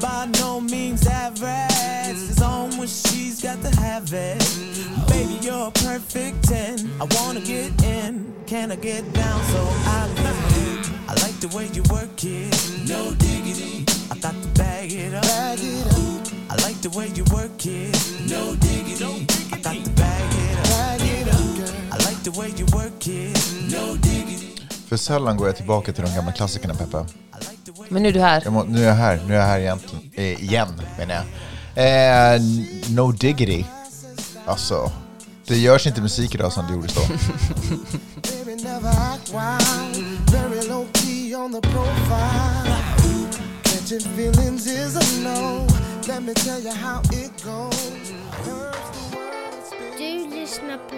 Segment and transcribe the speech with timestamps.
[0.00, 1.70] By no means average.
[2.10, 4.38] It's on when she's got to have it.
[5.08, 6.90] Baby, you're a perfect 10.
[7.00, 8.34] I wanna get in.
[8.46, 11.08] Can I get down so I live?
[11.08, 12.52] I like the way you work it.
[12.88, 13.84] No diggity.
[14.10, 15.22] I got to bag it up.
[15.22, 16.50] Bag it up.
[16.50, 17.94] I like the way you work it.
[18.28, 19.26] No diggity.
[19.52, 20.64] I got to bag it up.
[20.74, 21.92] Bag it up.
[21.92, 23.38] I like the way you work it.
[23.70, 24.58] No diggity.
[24.88, 27.06] För sällan går jag tillbaka till de gamla klassikerna, Peppa.
[27.92, 28.50] Men nu är du här.
[28.50, 32.34] Må, nu är jag här, nu är jag här egentligen, eh, igen, menar jag.
[32.34, 32.40] Eh,
[32.88, 33.64] no diggity.
[34.46, 34.92] Alltså,
[35.46, 37.00] det görs inte musik idag som det gjordes då.
[49.98, 50.96] Du lyssnar på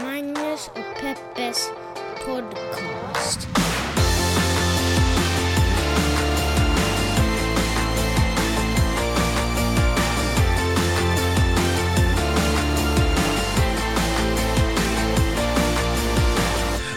[0.00, 1.68] Magnus och Peppes
[2.26, 3.48] podcast.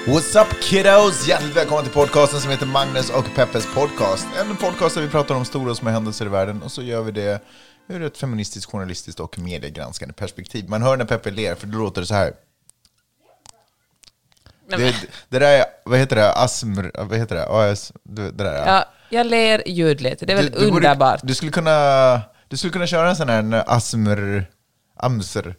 [0.10, 1.28] What's up kiddos?
[1.28, 4.28] Hjärtligt välkomna till podcasten som heter Magnus och Peppes podcast.
[4.42, 7.02] En podcast där vi pratar om stora och små händelser i världen och så gör
[7.02, 7.42] vi det
[7.88, 10.70] ur ett feministiskt, journalistiskt och mediegranskande perspektiv.
[10.70, 12.34] Man hör när Peppe ler för då låter det så här.
[14.70, 14.96] Det,
[15.30, 18.68] det där är, vad heter det, asmr, vad heter det, AS, det där är.
[18.68, 20.20] Ja, jag ler ljudligt.
[20.28, 21.20] Det är väl Du- du borde- underbart.
[21.24, 24.46] Du skulle kunna, du skulle kunna köra en sån här asmr,
[24.98, 25.56] amser,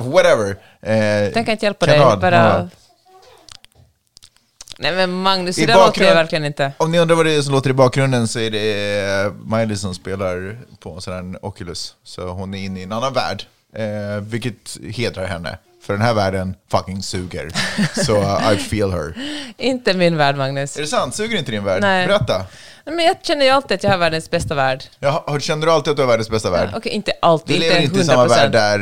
[0.00, 0.56] whatever.
[0.82, 1.98] Eh, Jag kan inte hjälpa dig.
[1.98, 2.20] kanal.
[2.20, 2.70] Bara...
[4.82, 4.90] Ja.
[4.90, 6.72] Nej men Magnus, I det där låter jag verkligen inte.
[6.76, 9.94] Om ni undrar vad det är som låter i bakgrunden så är det Miley som
[9.94, 11.94] spelar på en sån här Oculus.
[12.04, 13.42] Så hon är inne i en annan värld,
[13.76, 15.58] eh, vilket hedrar henne.
[15.82, 17.50] För den här världen fucking suger.
[18.04, 19.14] Så uh, I feel her.
[19.58, 20.76] Inte min värld, Magnus.
[20.76, 21.14] Är det sant?
[21.14, 21.82] Suger inte din värld?
[21.82, 22.06] Nej.
[22.06, 22.44] Berätta.
[22.84, 24.84] Men jag känner ju alltid att jag har världens bästa värld.
[25.02, 26.70] Har- känner du alltid att du har världens bästa värld?
[26.76, 28.28] Okej, inte alltid, Du lever inte inte i samma 100%.
[28.28, 28.78] värld där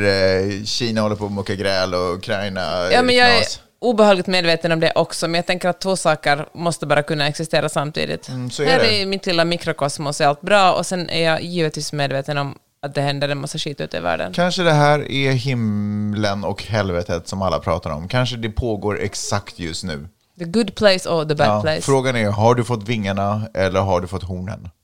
[0.58, 3.60] eh, Kina håller på att mucka gräl och Ukraina Ja, men jag knas.
[3.80, 7.68] Obehagligt medveten om det också, men jag tänker att två saker måste bara kunna existera
[7.68, 8.28] samtidigt.
[8.28, 11.92] Mm, är Här i mitt lilla mikrokosmos är allt bra, och sen är jag givetvis
[11.92, 14.32] medveten om att det händer en massa skit ute i världen.
[14.32, 18.08] Kanske det här är himlen och helvetet som alla pratar om.
[18.08, 20.08] Kanske det pågår exakt just nu.
[20.38, 21.82] The good place or the bad Ja, place.
[21.82, 24.68] frågan är, har du fått vingarna eller har du fått hornen?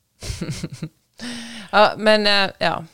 [1.70, 2.84] Ja, men eh, ja,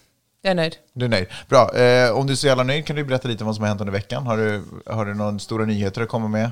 [0.43, 0.77] jag är nöjd.
[0.93, 1.27] Du är nöjd.
[1.49, 1.77] Bra.
[1.77, 3.69] Eh, om du är så jävla nöjd kan du berätta lite om vad som har
[3.69, 4.27] hänt under veckan.
[4.27, 6.51] Har du, har du några stora nyheter att komma med?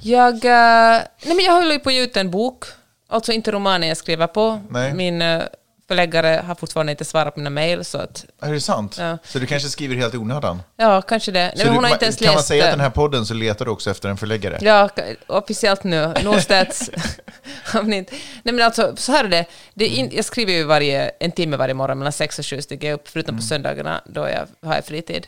[0.00, 2.64] Jag, eh, nej men jag håller ju på att ge ut en bok,
[3.08, 4.60] alltså inte romanen jag skriver på.
[4.70, 4.94] Nej.
[4.94, 5.42] Min eh,
[5.88, 8.96] förläggare har fortfarande inte svarat på mina mejl, så att, Är det sant?
[8.98, 9.18] Ja.
[9.24, 10.62] Så du kanske skriver helt i onödan?
[10.76, 11.52] ja, kanske det.
[11.56, 12.48] Nej, du, hon har inte ens kan man läst...
[12.48, 14.58] säga att den här podden så letar du också efter en förläggare?
[14.60, 14.88] Ja,
[15.26, 16.14] officiellt nu.
[16.24, 16.90] Norstedts.
[17.74, 19.44] Om ni inte- Nej men alltså, så här är det.
[19.74, 22.60] det är in, jag skriver ju varje, en timme varje morgon mellan sex och sju
[22.80, 23.40] jag upp, förutom Mm.
[23.40, 25.26] på söndagarna då jag har jag fritid.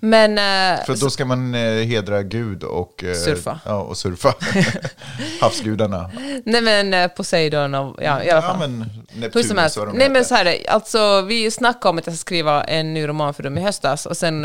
[0.00, 0.30] Men...
[0.30, 3.04] eh, För då ska man eh, hedra Gud och...
[3.04, 3.60] Eh, Surfa.
[3.64, 4.34] Ja, och surfa.
[5.40, 6.10] Havsgudarna.
[6.44, 7.96] nej men Poseidon och...
[8.02, 8.56] Ja, i alla fall.
[8.60, 8.78] Ja, men
[9.12, 10.68] Neptunus vad de Nej men så här är det.
[10.68, 14.06] alltså vi snackade om att jag ska skriva en ny roman för dem i höstas
[14.06, 14.44] och sen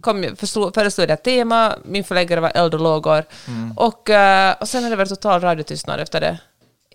[0.00, 3.72] kom, förstod- föreslog jag ett tema, min förläggare var eld och lågor Mm.
[3.76, 4.10] och,
[4.60, 6.38] och sen har det varit total radiotystnad efter det.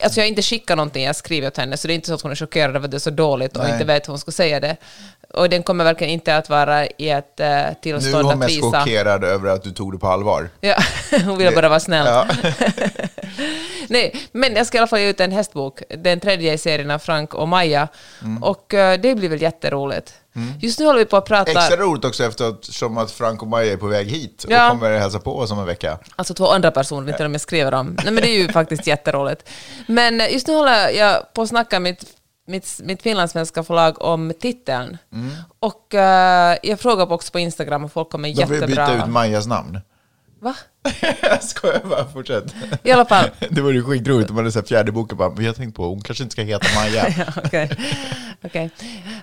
[0.04, 2.14] Alltså jag har inte skickat någonting jag skrivit åt henne så det är inte så
[2.14, 3.74] att hon är chockerad över att det är så dåligt och Nej.
[3.74, 4.78] inte vet hur hon ska säga det.
[5.34, 8.40] Och den kommer verkligen inte att vara i ett uh, Nu är tillstånd hon att
[8.40, 8.80] mest visa...
[8.80, 10.50] chockerad över att du tog det på allvar.
[10.62, 10.76] Ja,
[11.26, 12.06] hon vill bara vara snäll.
[12.06, 12.28] Ja.
[13.90, 16.92] Nej, men jag ska i alla fall ge ut en hästbok, den tredje i serien
[16.92, 17.88] av Frank och Maja.
[18.42, 20.14] Och eh, det blir väl jätteroligt.
[20.62, 23.73] Just nu håller vi på att prata, Extra roligt också eftersom att Frank och Maja
[23.73, 24.69] är på väg hit och Ja.
[24.69, 25.97] kommer hälsa på oss om en vecka.
[26.16, 27.97] alltså två andra personer, inte de jag skriver om.
[28.03, 29.50] Nej, men det är ju faktiskt jätteroligt.
[29.88, 32.06] Men eh, just nu håller jag på att snacka med mitt,
[32.47, 34.97] mitt, mitt finlandssvenska förlag om titeln.
[35.59, 38.88] Och eh, jag frågar också på Instagram och folk kommer De får ju jättebra...
[38.88, 39.79] byta ut Majas namn.
[40.40, 40.56] Va?
[41.22, 42.56] jag skojar bara, fortsätt.
[42.84, 43.25] I alla fall.
[43.50, 45.85] Det vore ju skitroligt om man hade sett fjärde boken bara, vi har tänkt på,
[45.88, 47.08] hon kanske inte ska heta Maja.
[47.17, 47.70] Ja, Okej.
[48.43, 48.70] Okej.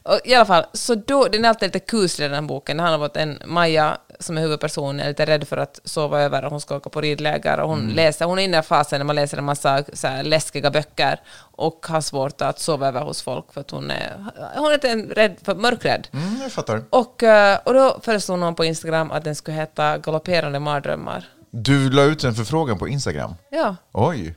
[0.03, 2.77] Och I alla fall, så då, den är alltid lite kuslig den här boken.
[2.77, 6.21] Det handlar om att en Maja, som är huvudperson, är lite rädd för att sova
[6.21, 7.61] över och hon ska åka på ridläger.
[7.61, 7.95] Och hon, Mm.
[7.95, 11.21] läser, hon är inne i fasen när man läser en massa så här, läskiga böcker
[11.39, 14.17] och har svårt att sova över hos folk för att hon är,
[14.57, 16.09] hon är lite rädd för, mörkrädd.
[16.13, 16.83] Mm, jag fattar.
[16.91, 21.25] Och, eh, och då föreslog någon på Instagram att den skulle heta Galopperande mardrömmar.
[21.53, 23.35] Du la ut en förfrågan på Instagram.
[23.51, 24.35] Ja, Oj,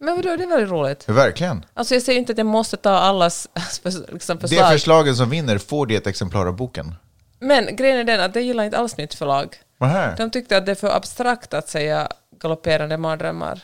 [0.00, 1.08] men vadå, det är väldigt roligt.
[1.08, 1.64] verkligen.
[1.74, 3.48] Alltså jag säger inte att jag måste ta allas
[3.84, 4.68] liksom, Det förslag.
[4.72, 6.94] förslagen som vinner får det ett exemplar av boken.
[7.40, 9.56] Men grejen är den att det gillar inte alls mitt förlag.
[9.80, 10.14] Nähä.
[10.16, 12.08] De tyckte att det är för abstrakt att säga
[12.40, 13.60] galopperande mardrömmar.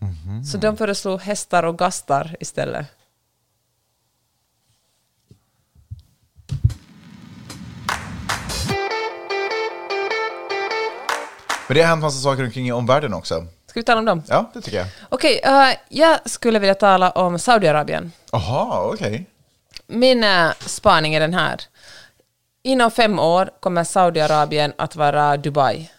[0.00, 0.44] Mhm.
[0.44, 2.86] Så de föreslog hästar och gastar istället.
[11.70, 13.46] Men det har hänt massa saker omkring i omvärlden också.
[13.66, 14.22] Ska vi tala om dem?
[14.28, 14.86] Ja, det tycker jag.
[15.08, 18.12] Okej, eh, jag skulle vilja tala om Saudiarabien.
[18.32, 19.26] Jaha, okej.
[19.86, 21.60] Min eh, spaning är den här.
[22.62, 25.90] Inom fem år kommer Saudiarabien att vara Dubai.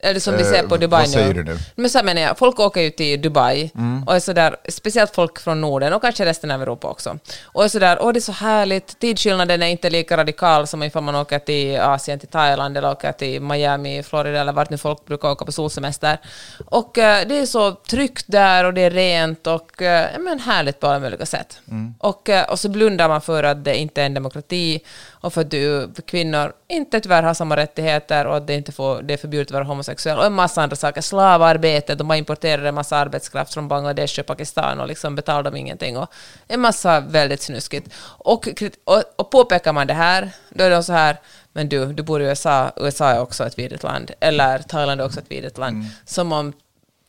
[0.00, 1.42] Eller som vi Eh, ser på vad Dubai säger nu.
[1.42, 1.58] du nu?
[1.74, 4.02] Men så här menar jag, folk åker ju till Dubai Mm.
[4.02, 7.18] och är sådär, speciellt folk från Norden och kanske resten av Europa också.
[7.44, 11.02] Och är sådär, åh det är så härligt, tidsskillnaden är inte lika radikal som ifall
[11.02, 15.04] man åker till Asien, till Thailand eller åker till Miami, Florida eller vart nu folk
[15.06, 16.18] brukar åka på solsemester.
[16.66, 20.80] Och eh, det är så tryggt där och det är rent och eh, men härligt
[20.80, 21.58] på alla möjliga sätt.
[21.70, 21.94] Mm.
[21.98, 24.80] Och, eh, och så blundar man för att det inte är en demokrati
[25.26, 28.72] och för att du, för kvinnor inte tyvärr har samma rättigheter och att det inte
[28.72, 31.00] får, det är förbjudet att vara homosexuell och en massa andra saker.
[31.00, 35.56] Slavarbete, de bara importerar en massa arbetskraft från Bangladesh och Pakistan och liksom betalar dem
[35.56, 36.10] ingenting och
[36.48, 37.94] en massa väldigt snuskigt.
[38.04, 38.48] Och,
[38.84, 41.16] och, och påpekar man det här, då är de så här
[41.52, 45.04] men du, du bor i USA, USA är också ett vidrigt land, eller Thailand är
[45.04, 45.76] också ett vidrigt land.
[45.76, 45.86] Mm.
[46.04, 46.52] Som om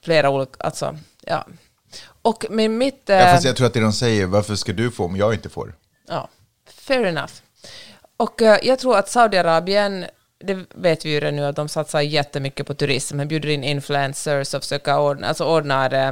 [0.03, 1.45] flera olika, alltså, ja.
[2.21, 3.01] Och med mitt...
[3.05, 5.33] Ja, eh, fast jag tror att det de säger, varför ska du få om jag
[5.33, 5.75] inte får?
[6.07, 6.29] Ja,
[6.87, 7.33] fair enough.
[8.17, 10.05] Och eh, jag tror att Saudiarabien,
[10.39, 13.17] det vet vi ju redan nu att de satsar jättemycket på turism.
[13.17, 16.11] De bjuder in influencers och försöker ordna, alltså ordnar, eh,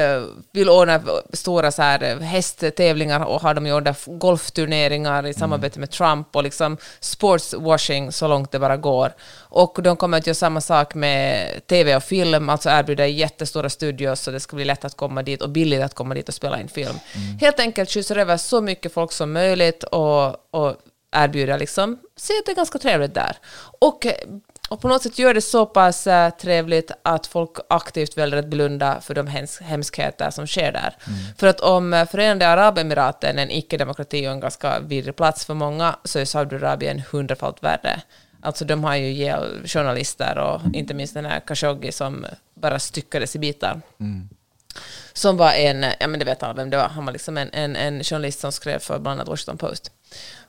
[0.00, 0.22] eh,
[0.52, 1.00] vill ordna
[1.32, 6.76] stora så här hästtävlingar och har de gjort golfturneringar i samarbete med Trump och liksom
[7.00, 9.12] sportswashing så långt det bara går.
[9.36, 14.20] Och de kommer att göra samma sak med tv och film, alltså erbjuda jättestora studios
[14.20, 16.60] så det ska bli lätt att komma dit och billigt att komma dit och spela
[16.60, 16.98] in film.
[17.40, 20.76] Helt enkelt skjutsar över så mycket folk som möjligt och, och
[21.14, 23.36] erbjuder liksom, att det är ganska trevligt där.
[23.80, 24.06] Och,
[24.68, 28.46] och på något sätt gör det så pass eh, trevligt att folk aktivt väljer att
[28.46, 30.96] blunda för de hems hemskheter som sker där.
[31.38, 35.54] För att om eh, Förenade Arabemiraten är en icke-demokrati och en ganska vidrig plats för
[35.54, 38.02] många så är Saudiarabien hundrafalt värre.
[38.42, 39.32] Alltså de har ju
[39.66, 43.80] journalister och inte minst den här Khashoggi som bara styckades i bitar.
[45.12, 47.50] Som var en, ja men det vet alla vem det var, han var liksom en,
[47.52, 49.90] en, en journalist som skrev för bland annat Washington Post.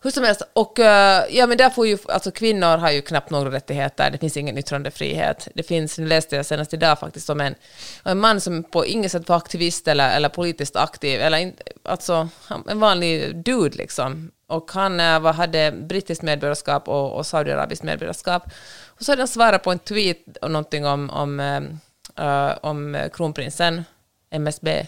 [0.05, 3.29] Hur som helst, och eh, ja men där får ju, alltså kvinnor har ju knappt
[3.29, 5.47] några rättigheter, det finns ingen yttrandefrihet.
[5.53, 7.55] Det finns, nu läste jag senast idag faktiskt om en,
[8.03, 11.53] en man som på inget sätt var aktivist eller, eller politiskt aktiv, eller in,
[11.83, 12.29] alltså
[12.67, 14.31] en vanlig dude liksom.
[14.47, 18.43] Och han eh, var, hade brittiskt medborgarskap och, och saudiarabiskt medborgarskap.
[18.85, 21.39] Och så hade han svarat på en tweet och någonting om, om,
[22.15, 23.83] äh, om kronprinsen,
[24.29, 24.87] MSB,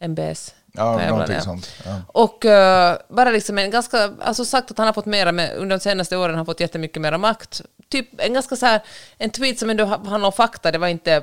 [0.00, 0.54] MBS.
[0.72, 1.70] Ja, någonting sånt.
[1.84, 2.00] Ja.
[2.06, 5.76] Och eh, bara liksom en ganska, alltså sagt att han har fått mera med, under
[5.76, 7.62] de senaste åren har han fått jättemycket mera makt.
[7.90, 8.80] Typ en ganska så här,
[9.18, 11.22] en tweet som ändå ha- handlar om fakta, det var inte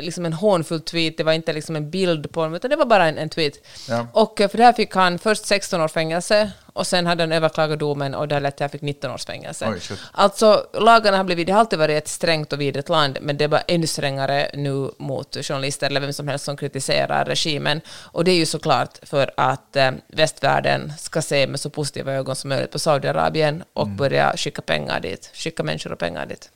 [0.00, 2.86] liksom en hånfull tweet, det var inte liksom en bild på honom, utan det var
[2.86, 3.54] bara en, en tweet.
[3.88, 4.06] Ja.
[4.12, 7.32] Och eh, för det här fick han först 16 års fängelse, och sen hade han
[7.32, 9.68] överklagat domen och det lät han fick 19 års fängelse.
[9.68, 9.98] Oj.
[10.12, 13.44] Alltså, lagarna har blivit, det har alltid varit ett strängt och vidrigt land, men det
[13.44, 17.80] är bara ännu strängare nu mot journalister eller vem som helst som kritiserar regimen.
[17.88, 22.36] Och det är ju såklart för att eh, västvärlden ska se med så positiva ögon
[22.36, 26.50] som möjligt på Saudiarabien och börja skicka pengar dit, skicka människor och pengar dit.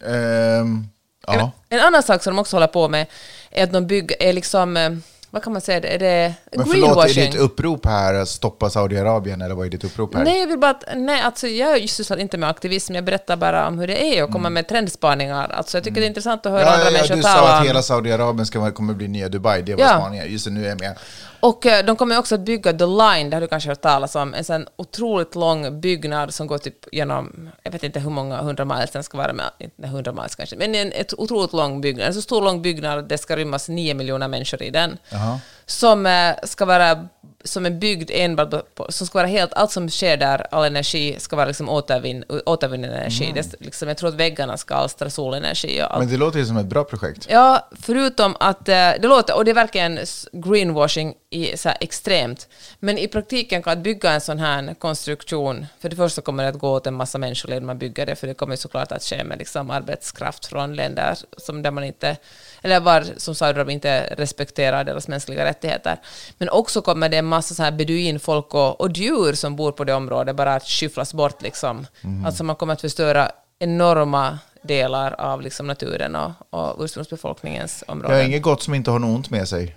[0.00, 0.95] Ja.
[1.26, 3.06] En, en annan sak som de också håller på med
[3.50, 4.90] är att de bygger, är liksom, eh,
[5.30, 9.42] vad kan man säga, är det Men förlåt, är ditt upprop här att stoppa Saudiarabien
[9.42, 10.24] eller vad är ditt upprop här?
[10.24, 13.68] Nej, jag vill bara att, nej, alltså jag sysslar inte med aktivism, jag berättar bara
[13.68, 15.48] om hur det är och kommer med trendspaningar.
[15.50, 16.72] Alltså jag tycker det är intressant att höra Mm.
[16.72, 19.62] Ja, andra ja, människor du sa tala att hela Saudiarabien ska, kommer bli nya Dubai,
[19.62, 19.88] det var Ja.
[19.98, 20.32] spaningen.
[20.32, 20.96] Just det, nu är jag med.
[21.40, 24.14] Och eh, de kommer också att bygga The Line, det har du kanske hört talas
[24.14, 28.36] om, en sån otroligt lång byggnad som går typ genom, jag vet inte hur många
[28.36, 31.80] hundra miles den ska vara, med, inte hundra miles kanske, men en ett otroligt lång
[31.80, 34.98] byggnad, en så stor lång byggnad att det ska rymmas nio miljoner människor i den.
[35.08, 35.40] Jaha.
[35.66, 37.08] Som eh, ska vara
[37.46, 41.16] som är byggd enbart på, som ska vara helt, allt som sker där, all energi
[41.18, 43.30] ska vara liksom återvinn, återvunnen energi.
[43.34, 45.98] Det, är liksom, jag tror att väggarna ska alstra solenergi och allt.
[45.98, 47.26] Men det låter ju som ett bra projekt.
[47.30, 49.98] Ja, förutom att eh, det låter, och det är verkligen
[50.32, 52.48] greenwashing i, så här, extremt,
[52.80, 56.48] men i praktiken kan att bygga en sån här konstruktion, för det första kommer det
[56.48, 59.02] att gå åt en massa människoliv när man bygger det, för det kommer såklart att
[59.02, 62.16] ske med liksom arbetskraft från länder som där man inte,
[62.62, 65.96] eller var som Saudiarabien inte respekterar deras mänskliga rättigheter.
[66.38, 69.84] Men också kommer det en massa så här beduinfolk och, och djur som bor på
[69.84, 71.86] det området bara att skyfflas bort liksom.
[72.26, 77.96] Alltså man kommer att förstöra enorma delar av liksom naturen och, och ursprungsbefolkningens Jag har
[77.96, 78.26] områden.
[78.26, 79.76] inget gott som inte har något ont med sig.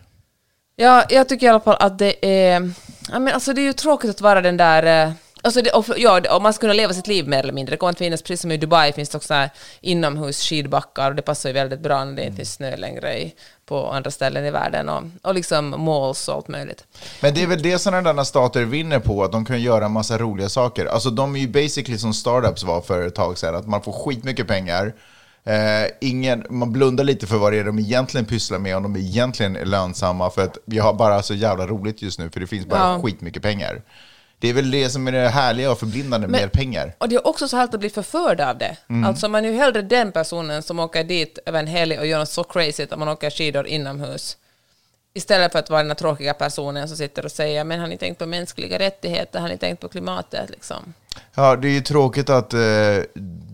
[0.82, 2.72] Ja, jag tycker i alla fall att det är...
[3.12, 5.08] Ja, men alltså det är ju tråkigt att vara den där...
[5.08, 7.74] eh, Alltså det, och, ja, och man ska kunna leva sitt liv mer eller mindre.
[7.74, 9.50] Det kommer att finnas, precis som i Dubai, finns det också
[9.82, 13.34] inomhus skidbackar och det passar ju väldigt bra när det inte finns snö längre i,
[13.66, 16.84] på andra ställen i världen och, och liksom malls och allt möjligt.
[17.20, 19.92] Men det är väl det sådana där stater vinner på, att de kan göra en
[19.92, 20.86] massa roliga saker.
[20.86, 23.92] Alltså de är ju basically som startups var för ett tag sedan, att man får
[23.92, 24.94] skitmycket pengar
[25.44, 28.96] Eh, ingen, man blundar lite för vad det är de egentligen pysslar med, om de
[28.98, 30.30] egentligen är lönsamma.
[30.30, 33.02] För att vi har bara så jävla roligt just nu, för det finns bara Ja.
[33.04, 33.82] skitmycket pengar.
[34.40, 36.96] Det är väl det som är det härliga och förblindande med Men- pengar.
[36.98, 38.78] Och det är också så härligt att bli förförd av det.
[38.90, 39.04] Mm.
[39.06, 42.20] Alltså man är ju hellre den personen som åker dit över en helg och gör
[42.20, 44.38] något så crazy att man åker skidor inomhus.
[45.20, 47.98] Istället för att vara den här tråkiga personen som sitter och säger men har ni
[47.98, 50.94] tänkt på mänskliga rättigheter, har ni tänkt på klimatet liksom?
[51.36, 52.60] Ja, det är ju tråkigt att, eh,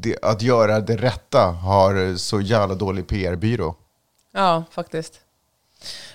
[0.02, 3.76] det, att göra det rätta har så jävla dålig PR-byrå.
[4.32, 5.20] Ja, faktiskt.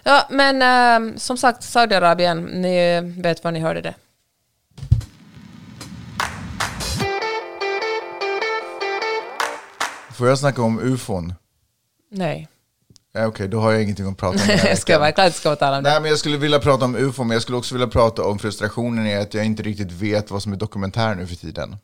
[0.02, 3.94] Ja, men ehm, som sagt, Saudiarabien, ni vet var ni hörde det.
[10.14, 11.34] Får jag snacka om ufon?
[12.10, 12.48] Nej,
[13.12, 14.48] Ja, Okej, då har jag ingenting att prata om.
[14.64, 15.90] jag ska inte ska tala om det.
[15.90, 18.38] Nej, men jag skulle vilja prata om ufo, men jag skulle också vilja prata om
[18.38, 21.76] frustrationen i att jag inte riktigt vet vad som är dokumentär nu för tiden.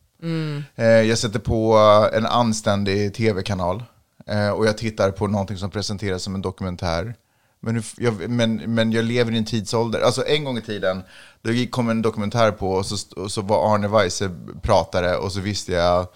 [0.74, 1.78] Eh, jag sätter på
[2.12, 3.84] eh, en anständig tv-kanal
[4.26, 7.14] eh, och jag tittar på någonting som presenteras som en dokumentär.
[7.60, 10.00] Men, jag, men, men jag lever i en tidsålder.
[10.00, 11.02] Alltså en gång i tiden,
[11.42, 14.30] då kom en dokumentär på och så, och så var Arne Weise
[14.62, 16.06] pratare och så visste jag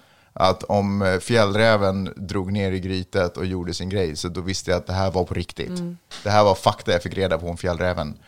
[0.40, 4.70] att om eh, fjällräven drog ner i grytet och gjorde sin grej, så då visste
[4.70, 5.82] jag att det här var på riktigt.
[6.22, 8.18] Det här var fakta jag fick reda på om fjällräven.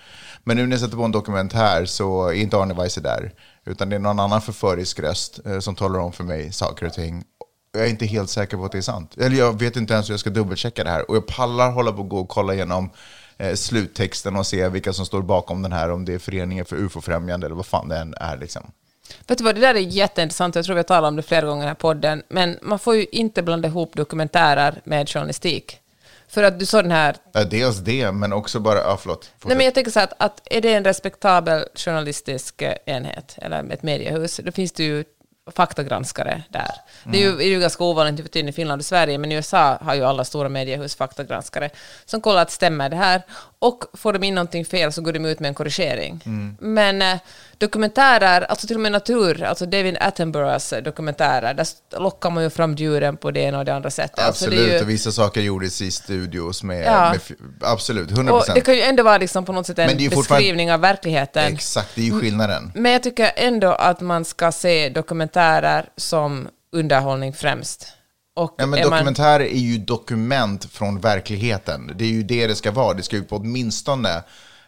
[0.45, 3.33] Men nu när jag sätter på en dokumentär så är inte Arne Weise där,
[3.65, 6.93] utan det är någon annan förförisk röst eh, som talar om för mig saker och
[6.93, 7.25] ting.
[7.73, 9.17] Jag är inte helt säker på att det är sant.
[9.17, 11.11] Eller jag vet inte ens hur jag ska dubbelchecka det här.
[11.11, 12.91] Och jag pallar hålla på och gå och kolla igenom
[13.39, 16.77] eh, sluttexten och se vilka som står bakom den här, om det är Föreningen för
[16.77, 18.37] UFO-främjande eller vad fan det än är.
[18.37, 18.63] Liksom.
[19.27, 21.47] Vet du vad, det där är jätteintressant, jag tror vi har talat om det flera
[21.47, 25.79] gånger i podden, men man får ju inte blanda ihop dokumentärer med journalistik.
[26.29, 27.17] För att du sa den här
[27.51, 28.79] dels det, men också bara...
[28.79, 29.31] Ja, förlåt.
[29.45, 33.39] Nej, men jag tänker så här att, att är det en respektabel journalistisk eh, enhet,
[33.43, 35.05] eller ett mediehus, då finns det ju
[35.51, 36.71] faktagranskare där.
[37.05, 39.35] Det är ju, är ju ganska ovanligt för tiden i Finland och Sverige, men i
[39.35, 41.71] USA har ju alla stora mediehus faktagranskare
[42.05, 43.23] som kollar att stämmer det här.
[43.59, 46.21] Och får de in någonting fel så går de ut med en korrigering.
[46.61, 47.19] Men eh,
[47.63, 51.67] dokumentärer, alltså till och med natur, alltså David Attenboroughs dokumentärer, där
[51.99, 54.19] lockar man ju fram djuren på det ena och det andra sättet.
[54.19, 56.87] Alltså, Absolut, ju- och vissa saker gjordes i studios med...
[56.87, 57.11] Ja.
[57.11, 57.21] med
[57.61, 58.55] absolut, 100 och procent.
[58.55, 61.53] det kan ju ändå vara liksom på något sätt en beskrivning av verkligheten.
[61.55, 62.73] Exakt, det är ju skillnaden.
[62.75, 67.87] Men jag tycker ändå att man ska se dokumentärer som underhållning främst.
[68.37, 71.93] Och Ja, men är man, dokumentärer är ju dokument från verkligheten.
[71.97, 72.95] Det är ju det det ska vara.
[72.95, 74.23] Det ska ju på åtminstone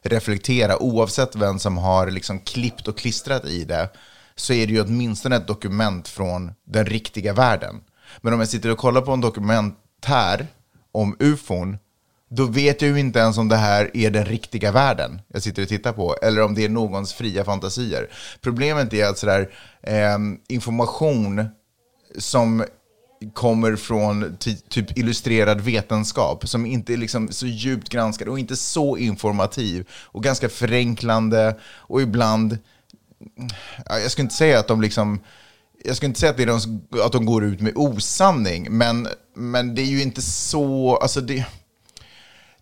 [0.05, 3.89] reflektera, oavsett vem som har liksom klippt och klistrat i det,
[4.37, 7.81] så är det ju åtminstone ett dokument från den riktiga världen.
[8.21, 10.47] Men om jag sitter och kollar på en dokumentär
[10.93, 11.79] om ufon,
[12.31, 15.63] då vet jag ju inte ens om det här är den riktiga världen jag sitter
[15.63, 18.11] och tittar på, eller om det är någons fria fantasier.
[18.41, 19.51] Problemet är att sådär,
[19.83, 20.19] eh,
[20.49, 21.49] information
[22.19, 22.65] som
[23.33, 28.57] kommer från ty- typ illustrerad vetenskap som inte är liksom så djupt granskad och inte
[28.57, 32.59] så informativ och ganska förenklande och ibland,
[33.87, 35.21] jag skulle inte säga att de liksom
[35.85, 39.09] jag skulle inte säga att, det är de, att de går ut med osanning, men,
[39.35, 40.97] men det är ju inte så...
[40.97, 41.47] Alltså det,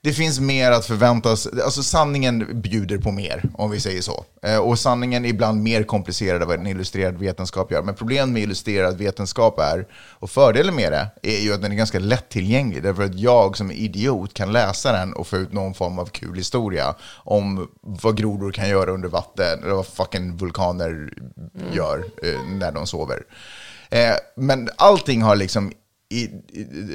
[0.04, 1.46] det finns mer att förväntas.
[1.46, 4.24] Alltså sanningen bjuder på mer, om vi säger så.
[4.42, 7.82] Eh, och sanningen är ibland mer komplicerad än vad en illustrerad vetenskap gör.
[7.82, 11.76] Men problemet med illustrerad vetenskap är, och fördelen med det, är ju att den är
[11.76, 12.82] ganska lättillgänglig.
[12.82, 16.36] Därför att jag som idiot kan läsa den och få ut någon form av kul
[16.36, 21.12] historia om vad grodor kan göra under vatten, eller vad fucking vulkaner
[21.72, 23.22] gör eh, när de sover.
[23.90, 25.72] Eh, men allting har liksom
[26.12, 26.30] i,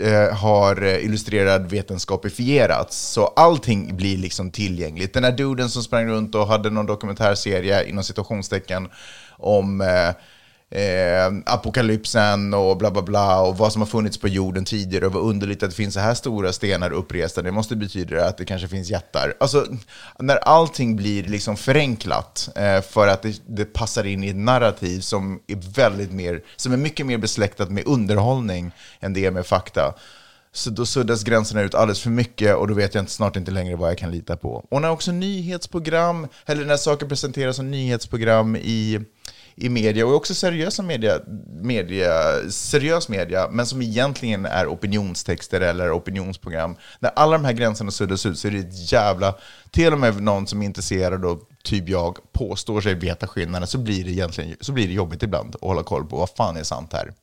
[0.04, 2.98] eh, har eh, illustrerad vetenskapifierats.
[2.98, 5.14] Så allting blir liksom tillgängligt.
[5.14, 8.90] Den här duden som sprang runt och hade någon dokumentärserie inom situationstecken
[9.38, 10.10] om eh,
[10.72, 15.14] eh, apokalypsen och bla bla bla och vad som har funnits på jorden tidigare och
[15.14, 17.42] vad underligt att det finns så här stora stenar uppresta.
[17.42, 19.34] Det måste betyda att det kanske finns jättar.
[19.40, 19.68] Alltså,
[20.20, 25.00] när allting blir liksom förenklat eh, för att det, det passar in i ett narrativ
[25.00, 29.46] som är väldigt mer, som är mycket mer besläktat med underhållning än det är med
[29.46, 29.94] fakta.
[30.52, 33.52] Så då suddas gränserna ut alldeles för mycket och då vet jag inte, snart inte
[33.52, 34.66] längre vad jag kan lita på.
[34.70, 39.00] Och när också nyhetsprogram, eller när saker presenteras som nyhetsprogram i,
[39.60, 41.20] i media, och också seriösa media,
[41.62, 42.12] media,
[42.50, 46.76] seriös media, men som egentligen är opinionstexter eller opinionsprogram.
[47.00, 49.36] När alla de här gränserna suddas ut så är det ett jävla,
[49.72, 53.78] till och med någon som är intresserad och typ jag påstår sig veta skillnaden, så
[53.78, 56.64] blir det egentligen så blir det jobbigt ibland att hålla koll på vad fan är
[56.64, 57.14] sant här.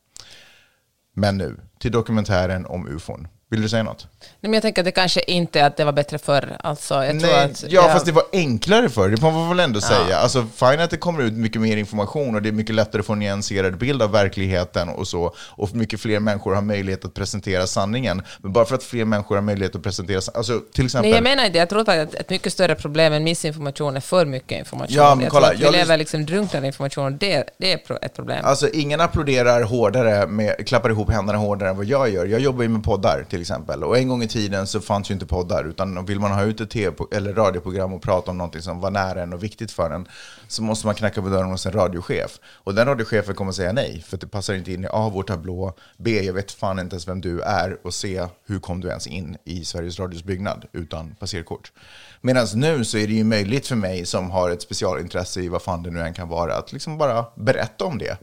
[1.16, 3.28] Men nu, till dokumentären om ufon.
[3.54, 4.06] Vill du säga något?
[4.20, 6.56] Nej, men jag tänker att det kanske inte är att det var bättre förr.
[6.60, 9.48] Alltså, jag tror Nej, att, ja, jag- fast det var enklare förr, det får man
[9.48, 10.16] väl ändå säga.
[10.16, 13.06] Alltså, fine att det kommer ut mycket mer information och det är mycket lättare att
[13.06, 15.34] få en nyanserad bild av verkligheten och så.
[15.38, 18.22] Och mycket fler människor har möjlighet att presentera sanningen.
[18.38, 21.10] Men bara för att fler människor har möjlighet att presentera sanningen, alltså till exempel...
[21.10, 21.58] Nej, jag menar inte.
[21.58, 24.94] Jag tror att ett mycket större problem än missinformation är för mycket information.
[24.96, 27.44] Ja, men jag kolla, tror att vi jag lever liksom drunknade i information och det,
[27.58, 28.44] det är ett problem.
[28.44, 32.26] Alltså ingen applåderar hårdare, med, klappar ihop händerna hårdare än vad jag gör.
[32.26, 33.84] Jag jobbar ju med poddar till exempel.
[33.84, 35.64] Och en gång i tiden så fanns ju inte poddar.
[35.64, 38.90] Utan vill man ha ut ett TV eller radioprogram och prata om någonting som var
[38.90, 40.08] nära en och viktigt för en.
[40.48, 42.38] Så måste man knacka på dörren hos en radiochef.
[42.44, 44.04] Och den radiochefen kommer säga nej.
[44.06, 45.74] För det passar inte in i ah, A, vår tablå.
[45.96, 47.78] B, jag vet fan inte ens vem du är.
[47.84, 51.72] Och C, hur kom du ens in i Sveriges Radios byggnad utan passerkort?
[52.20, 55.62] Medan nu så är det ju möjligt för mig som har ett specialintresse i vad
[55.62, 56.56] fan det nu än kan vara.
[56.56, 58.18] Att liksom bara berätta om det.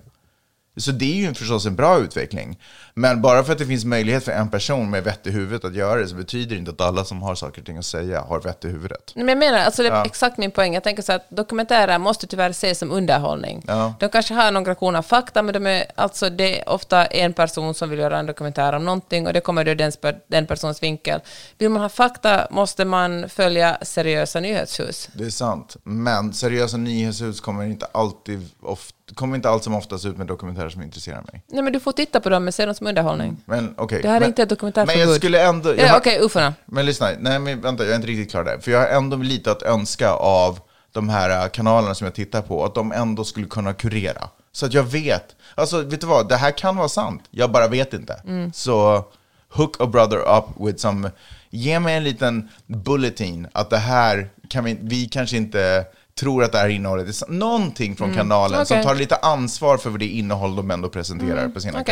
[0.78, 2.60] Så det är ju förstås en bra utveckling.
[2.94, 5.76] Men bara för att det finns möjlighet för en person med vett i huvudet att
[5.76, 8.22] göra det så betyder det inte att alla som har saker och ting att säga
[8.22, 9.12] har vett i huvudet.
[9.16, 10.06] Men jag menar, alltså det är Ja.
[10.06, 10.74] exakt min poäng.
[10.74, 13.64] Jag tänker så att dokumentärer måste tyvärr ses som underhållning.
[13.68, 13.94] Ja.
[14.00, 17.74] De kanske har några kronor fakta, men de är, alltså, det är ofta en person
[17.74, 19.92] som vill göra en dokumentär om någonting och det kommer ur den,
[20.28, 21.20] den persons vinkel.
[21.58, 25.10] Vill man ha fakta måste man följa seriösa nyhetshus.
[25.14, 25.76] Det är sant.
[25.84, 30.70] Men seriösa nyhetshus kommer inte alltid oft, kommer inte allt som oftast ut med dokumentärer
[30.70, 31.44] som intresserar mig.
[31.48, 33.38] Nej, men du får titta på dem, men se dem som underhållning.
[33.46, 34.02] Men okej.
[34.02, 34.98] Det här är men, inte ett dokumentärförbud.
[34.98, 35.70] Men jag skulle ändå...
[35.70, 36.54] jag Ja, Okej, uffarna.
[36.66, 38.58] Men lyssna, nej men vänta, jag är inte riktigt klar där.
[38.58, 40.60] För jag har ändå lite att önska av
[40.92, 44.30] de här äh, kanalerna som jag tittar på, att de ändå skulle kunna kurera.
[44.52, 45.36] Så att jag vet.
[45.56, 46.30] Alltså, vet du vad?
[46.30, 47.24] Det här kan vara sant.
[47.32, 48.22] Jag bara vet inte.
[48.54, 49.06] Så
[49.50, 51.12] hook a brother up with some...
[51.50, 54.78] Ge mig en liten bulletin att det här kan vi...
[54.82, 55.86] Vi kanske inte
[56.22, 57.32] tror att det här innehållet är.
[57.32, 58.86] Någonting från kanalen som okej.
[58.86, 61.84] tar lite ansvar för det innehåll de ändå presenterar på, sina,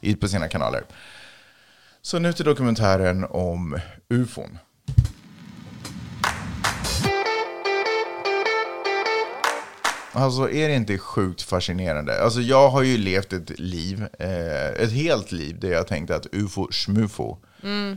[0.00, 0.84] i, på sina kanaler.
[2.02, 4.58] Så nu till dokumentären om ufon.
[10.12, 12.22] Alltså är det inte sjukt fascinerande?
[12.22, 16.26] Alltså jag har ju levt ett liv, eh, ett helt liv, där jag tänkte att
[16.32, 17.36] ufo, schmufo.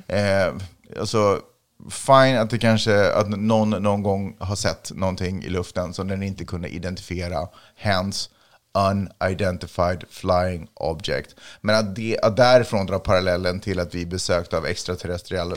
[0.08, 0.54] Eh,
[1.00, 1.41] alltså,
[1.90, 6.24] fine att det kanske, att någon någon gång har sett någonting i luften som den
[6.24, 7.48] inte kunde identifiera.
[7.76, 8.30] Hence,
[8.78, 11.36] unidentified flying object.
[11.62, 15.56] Men att, det, att därifrån dra parallellen till att vi är besökta av extraterrestriala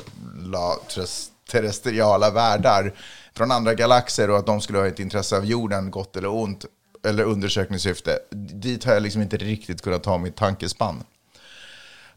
[1.50, 2.94] terrestriala världar
[3.35, 6.64] från andra galaxer och att de skulle ha ett intresse av jorden, gott eller ont,
[7.04, 8.18] eller undersökningssyfte.
[8.30, 11.04] Dit har jag liksom inte riktigt kunnat ta mitt tankespann.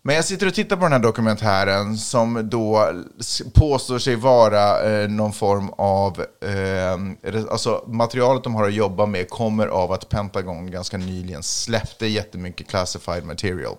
[0.05, 2.91] Men jag sitter och tittar på den här dokumentären som då
[3.53, 6.25] påstår sig vara eh, någon form av...
[6.41, 12.07] Eh, alltså materialet de har att jobba med kommer av att Pentagon ganska nyligen släppte
[12.07, 13.77] jättemycket classified material.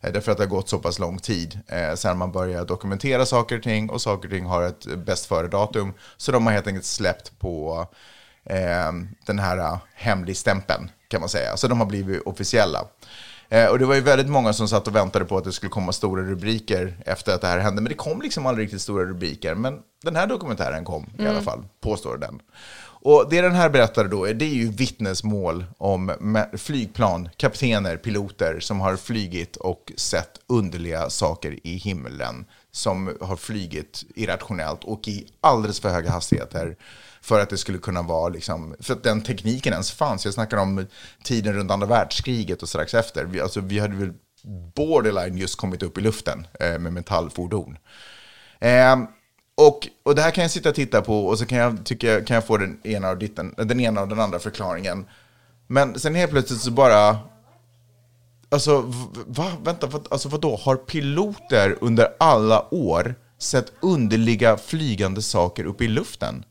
[0.00, 3.26] Eh, därför att det har gått så pass lång tid eh, sedan man började dokumentera
[3.26, 5.94] saker och ting och saker och ting har ett bäst före-datum.
[6.16, 7.86] Så de har helt enkelt släppt på
[8.44, 8.92] eh,
[9.26, 11.56] den här eh, hemligstämpeln kan man säga.
[11.56, 12.84] Så de har blivit officiella.
[13.50, 15.70] Eh, och det var ju väldigt många som satt och väntade på att det skulle
[15.70, 17.82] komma stora rubriker efter att det här hände.
[17.82, 19.54] Men det kom liksom aldrig riktigt stora rubriker.
[19.54, 22.40] Men den här dokumentären kom i alla fall, påstår den.
[23.00, 26.12] Och det den här berättar då, är- det är ju vittnesmål om
[26.56, 32.44] flygplan, kaptener, piloter som har flygit och sett underliga saker i himlen.
[32.72, 36.76] Som har flygit irrationellt och i alldeles för höga hastigheter.
[37.20, 40.24] För att det skulle kunna vara, liksom, för att den tekniken ens fanns.
[40.24, 40.86] Jag snackar om
[41.24, 43.24] tiden runt andra världskriget och strax efter.
[43.24, 44.12] Vi, alltså, vi hade väl
[44.74, 47.78] borderline just kommit upp i luften eh, med metallfordon.
[48.60, 48.96] Eh,
[49.54, 52.24] och, och det här kan jag sitta och titta på och så kan jag, tycka,
[52.24, 55.06] kan jag få den ena, och ditten, den ena och den andra förklaringen.
[55.66, 57.18] Men sen helt plötsligt så bara...
[58.50, 58.80] Alltså,
[59.26, 59.52] va?
[59.64, 60.56] Vänta, vad, alltså vadå?
[60.56, 66.44] Har piloter under alla år sett underliga flygande saker uppe i luften?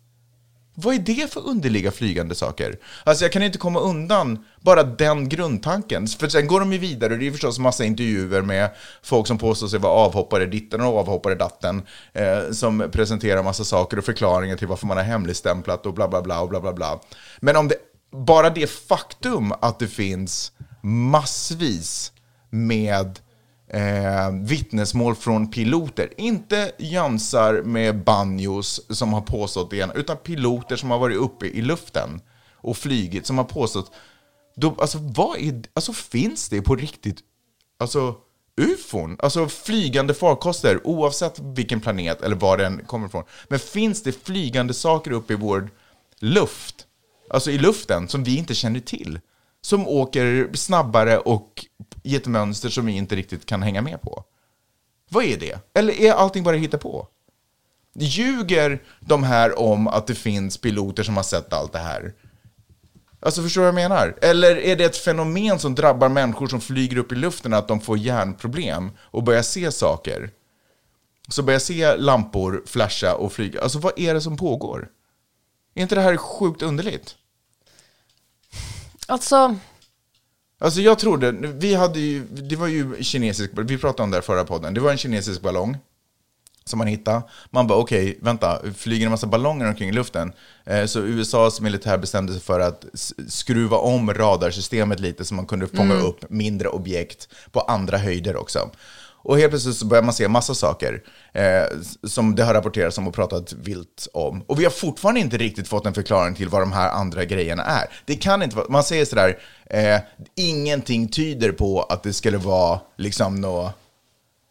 [0.80, 2.78] Vad är det för underliga flygande saker?
[3.04, 6.08] Alltså jag kan inte komma undan bara den grundtanken.
[6.08, 8.70] För sen går de ju vidare och det är förstås massa intervjuer med
[9.04, 11.82] folk som påstår sig vara avhoppare ditten och avhoppare datten.
[12.14, 16.22] Eh, som presenterar massa saker och förklaringar till varför man har hemligstämplat och bla bla
[16.22, 17.00] bla och bla bla bla.
[17.40, 17.76] Men om det,
[18.12, 20.52] bara det faktum att det finns
[20.84, 22.12] massvis
[22.50, 23.20] med
[23.68, 26.14] eh, vittnesmål från piloter.
[26.18, 31.46] Inte jönsar med banjos som har påstått det ena, utan piloter som har varit uppe
[31.46, 32.22] i luften
[32.56, 33.92] och flygit som har påstått...
[34.56, 37.20] Då, alltså, vad är, alltså finns det på riktigt
[37.80, 38.16] alltså,
[38.62, 39.18] ufon?
[39.20, 43.24] Alltså flygande farkoster, oavsett vilken planet eller var den kommer ifrån.
[43.48, 45.70] Men finns det flygande saker uppe i vår
[46.20, 46.76] luft,
[47.30, 49.20] alltså i luften, som vi inte känner till?
[49.68, 51.66] Som åker snabbare och
[52.04, 54.24] i ett mönster som vi inte riktigt kan hänga med på.
[55.10, 55.60] Vad är det?
[55.74, 57.08] Eller är allting bara hitta på?
[57.96, 62.14] Ljuger de här om att det finns piloter som har sett allt det här?
[63.20, 64.18] Alltså förstår du vad jag menar?
[64.22, 67.82] Eller är det ett fenomen som drabbar människor som flyger upp i luften att de
[67.82, 70.32] får hjärnproblem och börjar se saker?
[71.28, 73.62] Så börjar se lampor flasha och flyga.
[73.62, 74.90] Alltså vad är det som pågår?
[75.74, 77.16] Är inte det här sjukt underligt?
[79.08, 79.56] Alltså,
[80.60, 84.22] Alltså jag trodde, vi hade ju, det var ju kinesisk, vi pratade om det här
[84.22, 85.78] förra podden, det var en kinesisk ballong
[86.66, 87.22] som man hittade.
[87.50, 90.34] Man bara okej, vänta, flyger en massa ballonger omkring i luften?
[90.66, 92.86] Eh, så USAs militär bestämde sig för att
[93.28, 98.72] skruva om radarsystemet lite så man kunde fånga upp mindre objekt på andra höjder också.
[99.28, 101.64] Och helt plötsligt så börjar man se massa saker eh,
[102.04, 104.42] som det har rapporterats om och pratat vilt om.
[104.48, 107.64] Och vi har fortfarande inte riktigt fått en förklaring till vad de här andra grejerna
[107.64, 107.86] är.
[108.06, 110.00] Det kan inte vara, man säger sådär, eh,
[110.36, 113.72] ingenting tyder på att det skulle vara liksom något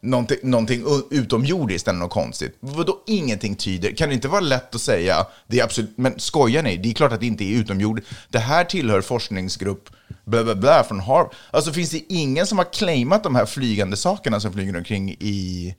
[0.09, 2.57] någonting, någonting utomjordiskt eller något konstigt.
[2.59, 3.91] Vadå ingenting tyder?
[3.91, 6.77] Kan det inte vara lätt att säga, det är absolut, men skojar ni?
[6.77, 8.11] Det är klart att det inte är utomjordiskt.
[8.29, 9.89] Det här tillhör forskningsgrupp
[10.25, 11.33] bla bla bla från Harvard.
[11.51, 15.75] Alltså finns det ingen som har claimat de här flygande sakerna som flyger omkring i...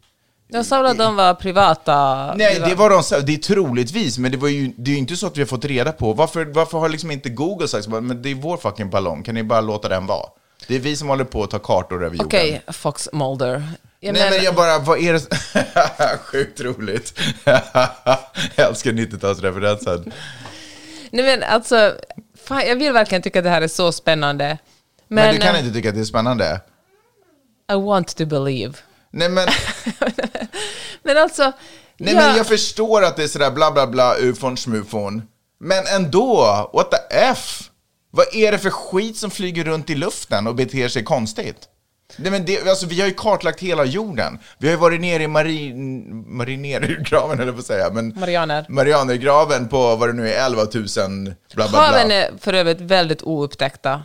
[0.49, 2.35] jag sa att de var privata...
[2.35, 4.99] Nej, det var de sa- det är troligtvis, men det, var ju, det är ju
[4.99, 6.13] inte så att vi har fått reda på.
[6.13, 9.43] Varför, varför har liksom inte Google sagt men det är vår fucking ballong, kan ni
[9.43, 10.27] bara låta den vara?
[10.69, 12.27] Det är vi som håller på att ta kartor över jorden.
[12.27, 13.63] Okej, Fox Mulder.
[14.01, 16.19] Jag Nej men jag bara, vad är det?
[16.25, 17.21] Sjukt roligt.
[18.55, 20.13] jag älskar 90-talsreferensen.
[21.11, 21.95] Nej men alltså,
[22.45, 24.59] fan, jag vill verkligen tycka att det här är så spännande.
[25.09, 26.61] Men, Men, du kan eh, inte tycka att det är spännande?
[27.73, 28.75] I want to believe.
[29.11, 29.49] Nej men,
[31.03, 31.53] Men alltså,
[31.97, 35.23] nej, ja, men jag förstår att det är sådär bla bla bla, ufon smufon.
[35.61, 37.71] Men ändå, what the F?
[38.11, 41.69] Vad är det för skit som flyger runt i luften och beter sig konstigt?
[42.19, 44.39] Nej, men det, alltså, vi har ju kartlagt hela jorden.
[44.59, 47.91] Vi har ju varit nere i marin, marinergraven, eller på att säga.
[47.91, 48.67] Men Marianer.
[48.69, 51.79] Marianergraven på vad det nu är, 11 000 bla bla bla.
[51.81, 54.03] haven är för övrigt väldigt oupptäckta.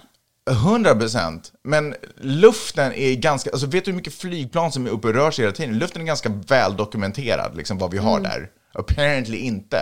[0.51, 1.51] 100 procent.
[1.63, 5.31] Men luften är ganska, alltså vet du hur mycket flygplan som är uppe och rör
[5.31, 5.77] sig hela tiden?
[5.79, 8.23] Luften är ganska väl dokumenterad, liksom vad vi har Mm.
[8.31, 8.49] där.
[8.73, 9.77] Apparently inte.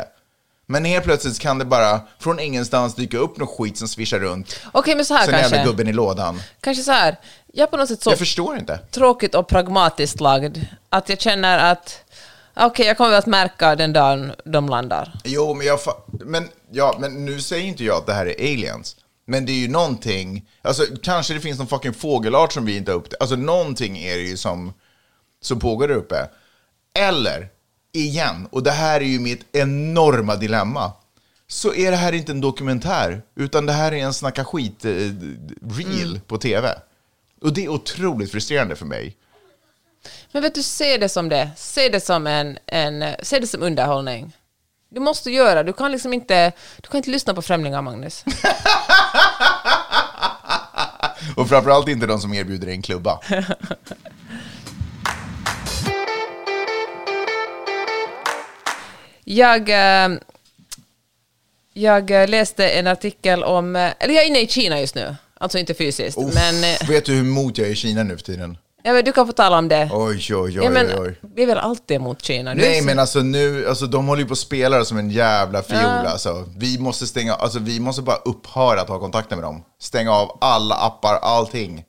[0.72, 4.60] Men helt plötsligt kan det bara från ingenstans dyka upp något skit som svischar runt.
[4.72, 5.72] Okej, men så här Sen jävla kanske.
[5.72, 6.42] gubben i lådan.
[6.62, 7.20] Kanske så här.
[7.54, 8.78] Jag är på något sätt så Jag förstår inte.
[8.78, 10.58] tråkigt och pragmatiskt lagd
[10.90, 12.04] att jag känner att
[12.56, 15.14] okej, jag kommer att märka den dagen de landar.
[15.24, 18.96] Jo, men jag men, ja, men nu säger inte jag att det här är aliens.
[19.26, 22.92] Men det är ju någonting, alltså kanske det finns någon fucking fågelart som vi inte
[22.92, 23.22] har upptäckt.
[23.22, 24.74] Alltså någonting är det ju som,
[25.42, 26.30] som pågår där uppe.
[27.00, 27.50] Eller,
[27.92, 30.92] igen, och det här är ju mitt enorma dilemma.
[31.48, 36.38] Så är det här inte en dokumentär, utan det här är en snacka skit-reel på
[36.38, 36.80] tv.
[37.42, 39.18] Och det är otroligt frustrerande för mig.
[40.32, 41.52] Men vet du, se det som det.
[41.58, 44.38] Se det som en, en se det som underhållning.
[44.90, 46.52] Du måste göra, du kan liksom inte,
[46.82, 48.26] du kan inte lyssna på främlingar, Magnus.
[51.36, 53.20] Och framförallt inte de som erbjuder en klubba.
[59.24, 60.18] Jag, eh,
[61.74, 65.58] jag läste en artikel om, eh, eller jag är inne i Kina just nu, alltså
[65.58, 68.24] inte fysiskt, Uff, men, eh, vet du hur emot jag är i Kina nu för
[68.24, 68.58] tiden?
[68.84, 69.90] ja, men du kan få tala om det.
[69.94, 71.16] Oj, oj, oj, ja, men, oj.
[71.36, 72.54] Vi är väl alltid emot Kina?
[72.54, 75.64] Nej, så- men alltså nu, alltså de håller ju på att spela som en jävla
[75.64, 75.88] fiol Ja.
[76.10, 76.46] alltså.
[76.58, 79.64] Vi måste stänga, alltså vi måste bara upphöra att ha kontakter med dem.
[79.82, 81.84] Stänga av alla appar, allting.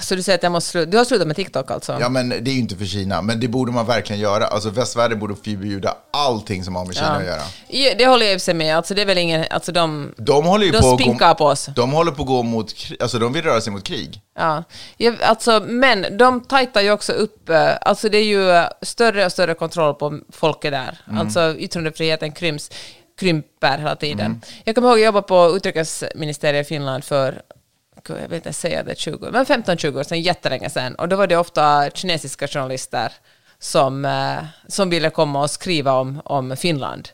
[0.00, 1.96] Så du säger att jag måste sluta, du har slutat med TikTok alltså?
[2.00, 4.46] Ja, men det är ju inte för Kina, men det borde man verkligen göra.
[4.46, 7.42] Alltså västvärlden borde förbjuda allting som har med Kina att göra.
[7.68, 10.44] Ja, det håller jag i sig med, alltså det är väl ingen, alltså de, De
[10.46, 11.68] håller ju de på att spinkar gå, på oss.
[11.76, 14.20] de håller på att gå mot, alltså de vill röra sig mot krig.
[14.38, 14.64] Ja,
[15.22, 19.32] alltså, men de tajtar ju också upp, eh, alltså det är ju eh, större och
[19.32, 21.00] större kontroll på folket där.
[21.06, 21.20] Mm.
[21.20, 22.70] Alltså yttrandefriheten kryms,
[23.20, 24.26] krymper hela tiden.
[24.26, 24.40] Mm.
[24.64, 27.42] Jag kommer ihåg att jag jobbade på utrikesministeriet i Finland för,
[28.04, 30.94] gud, jag vet inte säga det, 20, men 15-20 år sedan, jättelänge sedan.
[30.94, 33.12] Och då var det ofta kinesiska journalister
[33.58, 37.08] som, eh, som ville komma och skriva om, om Finland.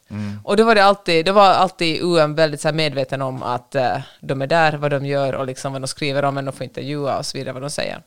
[0.44, 3.98] Och då var det alltid, då var alltid UM väldigt så medveten om att eh,
[4.20, 6.64] de är där, vad de gör och liksom vad de skriver om, men de får
[6.64, 8.02] intervjua och så vidare, vad de säger.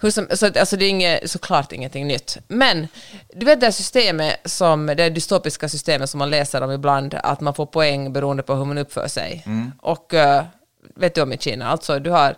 [0.00, 2.38] Hur som, så, alltså det är inget, såklart ingenting nytt.
[2.48, 2.88] Men
[3.34, 7.54] du vet det systemet, som, det dystopiska systemet som man läser om ibland, att man
[7.54, 9.44] får poäng beroende på hur man uppför sig.
[9.80, 10.44] Och eh,
[10.96, 12.36] vet du om i Kina, alltså du har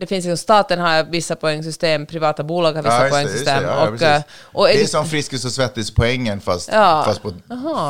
[0.00, 3.64] det finns liksom, staten har vissa poängsystem, privata bolag har vissa Ja, just det, poängsystem.
[3.64, 4.06] Ja, och, precis.
[4.08, 4.22] eh,
[4.52, 7.32] och det är som Friskis och Svettis-poängen fast, fast, på,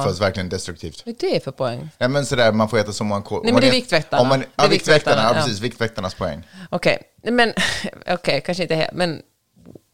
[0.05, 1.03] fast verkligen destruktivt.
[1.07, 1.91] Vad är det för poäng?
[1.99, 3.41] Ja, men sådär, man får äta så många kol.
[3.45, 4.23] Nej, men det är Viktväktarna.
[4.23, 5.61] Om man, Det är Viktväktarna, ja, precis.
[5.61, 6.43] Viktväktarnas poäng.
[6.71, 7.53] Okej, men
[8.09, 9.23] okej, kanske inte helt, men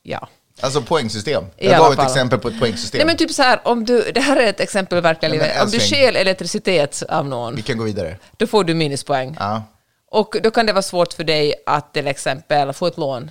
[0.02, 0.28] ja.
[0.60, 1.44] Alltså poängsystem.
[1.56, 2.98] Jag gav ett exempel på ett poängsystem.
[2.98, 5.38] Nej men typ så här, om du, det här är ett exempel i verkliga Nej,
[5.54, 5.62] men.
[5.64, 8.16] Om du stjäl elektricitet av någon, Vi kan gå vidare.
[8.36, 9.36] då får du minuspoäng.
[9.38, 9.62] Ja.
[10.10, 13.30] Och då kan det vara svårt för dig att till exempel få ett lån.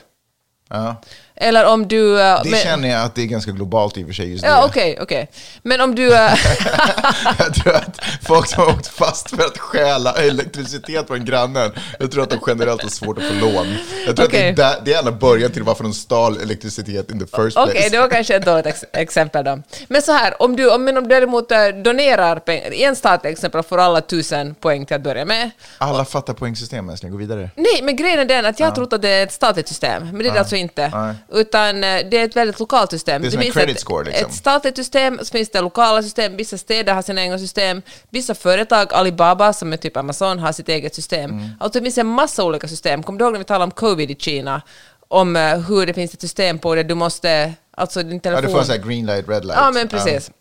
[0.69, 0.95] Ja.
[1.41, 2.21] Eller om du...
[2.21, 4.45] eh, Det men- känner jag att det är ganska globalt i och för sig just
[4.45, 4.65] Ja, det.
[4.65, 5.29] okej, okej.
[5.63, 6.13] Men om du...
[6.15, 6.31] eh,
[7.39, 12.11] Jag tror att folk som har åkt fast för att stjäla elektricitet från grannen, jag
[12.11, 13.75] tror att de generellt har svårt att få lån.
[14.07, 14.49] Jag tror Okej.
[14.49, 17.57] att det är, där, det är början till varför de stal elektricitet in the first
[17.57, 17.89] Okej, place.
[17.89, 19.59] det var kanske ett dåligt ex exempel då.
[19.87, 22.95] Men så här, om du, om, men om du däremot eh, donerar pengar, i en
[22.95, 25.49] stat till exempel får alla tusen poäng till att börja med.
[25.77, 27.11] Alla fattar poängsystemet, älskling.
[27.11, 27.49] Gå vidare.
[27.55, 30.03] Nej, men grejen är den att jag har trott att det är ett statligt system,
[30.09, 30.91] men det är det alltså inte.
[30.93, 31.15] Nej.
[31.31, 33.21] Utan eh, det är ett väldigt lokalt system.
[33.21, 34.27] Det en finns ett, score, liksom.
[34.27, 38.35] Ett statligt system, så finns det lokala system, vissa städer har sina egna system, vissa
[38.35, 41.31] företag, Alibaba som är typ Amazon, har sitt eget system.
[41.31, 41.49] Mm.
[41.59, 43.03] Alltså det finns en massa olika system.
[43.03, 44.61] Kommer du ihåg när vi talade om covid i Kina?
[45.07, 48.59] Om eh, hur det finns ett system på det, du måste, alltså din Ja, telefon...
[48.59, 49.59] du får en green light, red light.
[49.59, 50.31] Ja, men precis.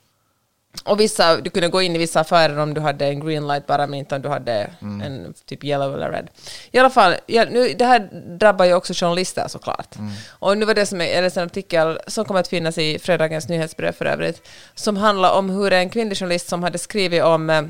[0.85, 3.67] Och vissa, du kunde gå in i vissa affärer om du hade en green light
[3.67, 5.01] bara, men inte om du hade Mm.
[5.01, 6.29] en typ yellow eller red.
[6.71, 9.97] I alla fall, ja, nu, det här drabbar ju också journalister såklart.
[9.97, 10.13] Mm.
[10.39, 13.49] Och nu var det som är, det en artikel som kommer att finnas i fredagens
[13.49, 17.63] nyhetsbrev för övrigt, som handlar om hur en kvinnlig journalist som hade skrivit om, eh,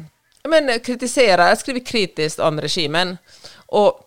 [0.48, 3.18] men kritiserar, skrivit kritiskt om regimen.
[3.66, 4.00] Och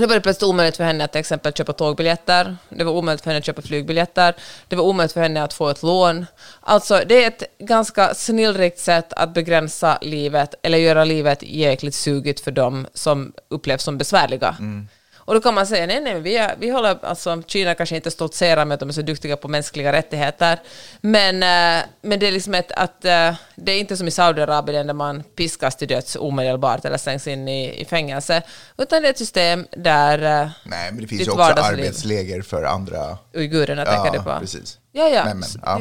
[0.00, 2.56] det var det plötsligt omöjligt för henne att till exempel köpa tågbiljetter.
[2.68, 4.34] Det var omöjligt för henne att köpa flygbiljetter.
[4.68, 6.26] Det var omöjligt för henne att få ett lån.
[6.60, 12.40] Alltså, det är ett ganska snillrikt sätt att begränsa livet eller göra livet jäkligt sugigt
[12.40, 14.56] för dem som upplevs som besvärliga.
[14.58, 14.88] Mm.
[15.24, 17.96] Och då kan man säga, nej, nej, men vi, är, vi håller, alltså Kina kanske
[17.96, 20.60] inte stoltserar med att de är så duktiga på mänskliga rättigheter,
[21.00, 24.86] men, eh, men det är liksom ett, att eh, det är inte som i Saudiarabien
[24.86, 28.42] där man piskas till döds omedelbart eller slängs in i, i fängelse,
[28.78, 32.64] utan det är ett system där eh, Nej, men det finns ju också arbetsläger för
[32.64, 33.18] andra.
[33.34, 34.38] uigurerna tänker du på.
[34.40, 34.78] precis.
[34.92, 35.24] Ja, ja.
[35.24, 35.80] Nej, men, ja.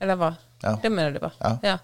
[0.00, 0.34] Eller vad?
[0.62, 0.78] Ja.
[0.82, 1.30] Det menar du va?
[1.62, 1.78] Ja.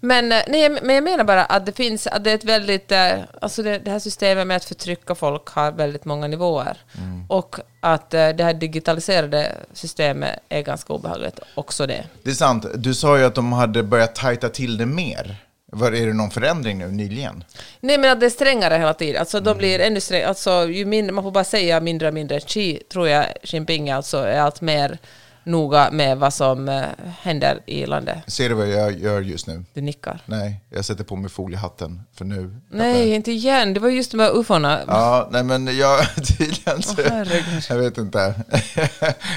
[0.00, 2.92] Men, eh, nej, men jag menar bara att det finns, att det är ett väldigt,
[2.92, 6.76] eh, alltså det, det här systemet med att förtrycka folk har väldigt många nivåer.
[6.98, 7.24] Mm.
[7.28, 12.04] Och att eh, det här digitaliserade systemet är ganska obehagligt, också det.
[12.22, 12.66] Det är sant.
[12.74, 15.36] Du sa ju att de hade börjat tajta till det mer.
[15.76, 17.44] Var, är det någon förändring nu nyligen?
[17.80, 19.20] Nej men att det är strängare hela tiden.
[19.20, 19.44] Alltså Mm.
[19.44, 20.28] de blir ännu strängare.
[20.28, 22.40] Alltså ju mindre, man får bara säga mindre och mindre.
[22.40, 24.98] Xi, tror jag, Jinping alltså är allt mer
[25.44, 26.84] noga med vad som eh,
[27.20, 28.18] händer i landet.
[28.26, 29.64] Ser du vad jag gör just nu?
[29.74, 30.20] Du nickar.
[30.26, 32.60] Nej, jag sätter på mig foliehatten för nu.
[32.70, 33.74] Nej, inte igen.
[33.74, 34.80] Det var just de här ufona.
[34.86, 37.62] Ja, nej men jag tydligen så, herregud.
[37.68, 38.34] Jag vet inte.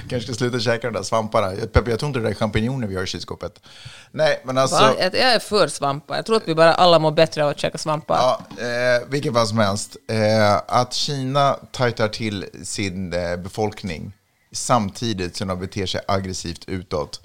[0.10, 1.52] Kanske ska sluta käka de där svamparna.
[1.74, 3.60] Peppe, jag tror inte det är champinjoner vi har i kylskåpet.
[4.12, 4.76] Nej, men alltså.
[4.76, 4.94] Va?
[5.00, 6.16] Jag jag är för svampar.
[6.16, 8.18] Jag tror att vi bara alla mår bättre av att käka svampar.
[8.18, 9.98] Ja, eh, vilket fall som helst.
[10.10, 14.14] Eh, att Kina tajtar till sin eh, befolkning
[14.52, 17.22] samtidigt som de beter sig aggressivt utåt.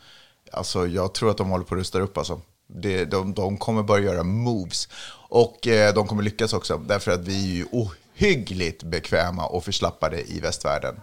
[0.52, 2.18] Alltså, jag tror att de håller på att rusta upp.
[2.18, 2.40] Alltså.
[2.66, 4.88] Det, de, de kommer börja göra moves.
[5.28, 10.32] Och eh, de kommer lyckas också, därför att vi är ju ohyggligt bekväma och förslappade
[10.32, 11.00] i västvärlden.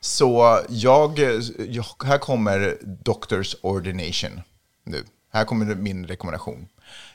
[0.00, 1.18] Så jag,
[1.58, 4.40] jag, här kommer Doctors Ordination
[4.84, 5.04] nu.
[5.32, 6.68] Här kommer min rekommendation.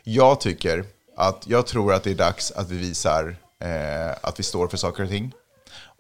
[0.04, 0.86] Jag tycker
[1.17, 4.78] att jag tror att det är dags att vi visar eh, att vi står för
[4.78, 5.34] saker och ting.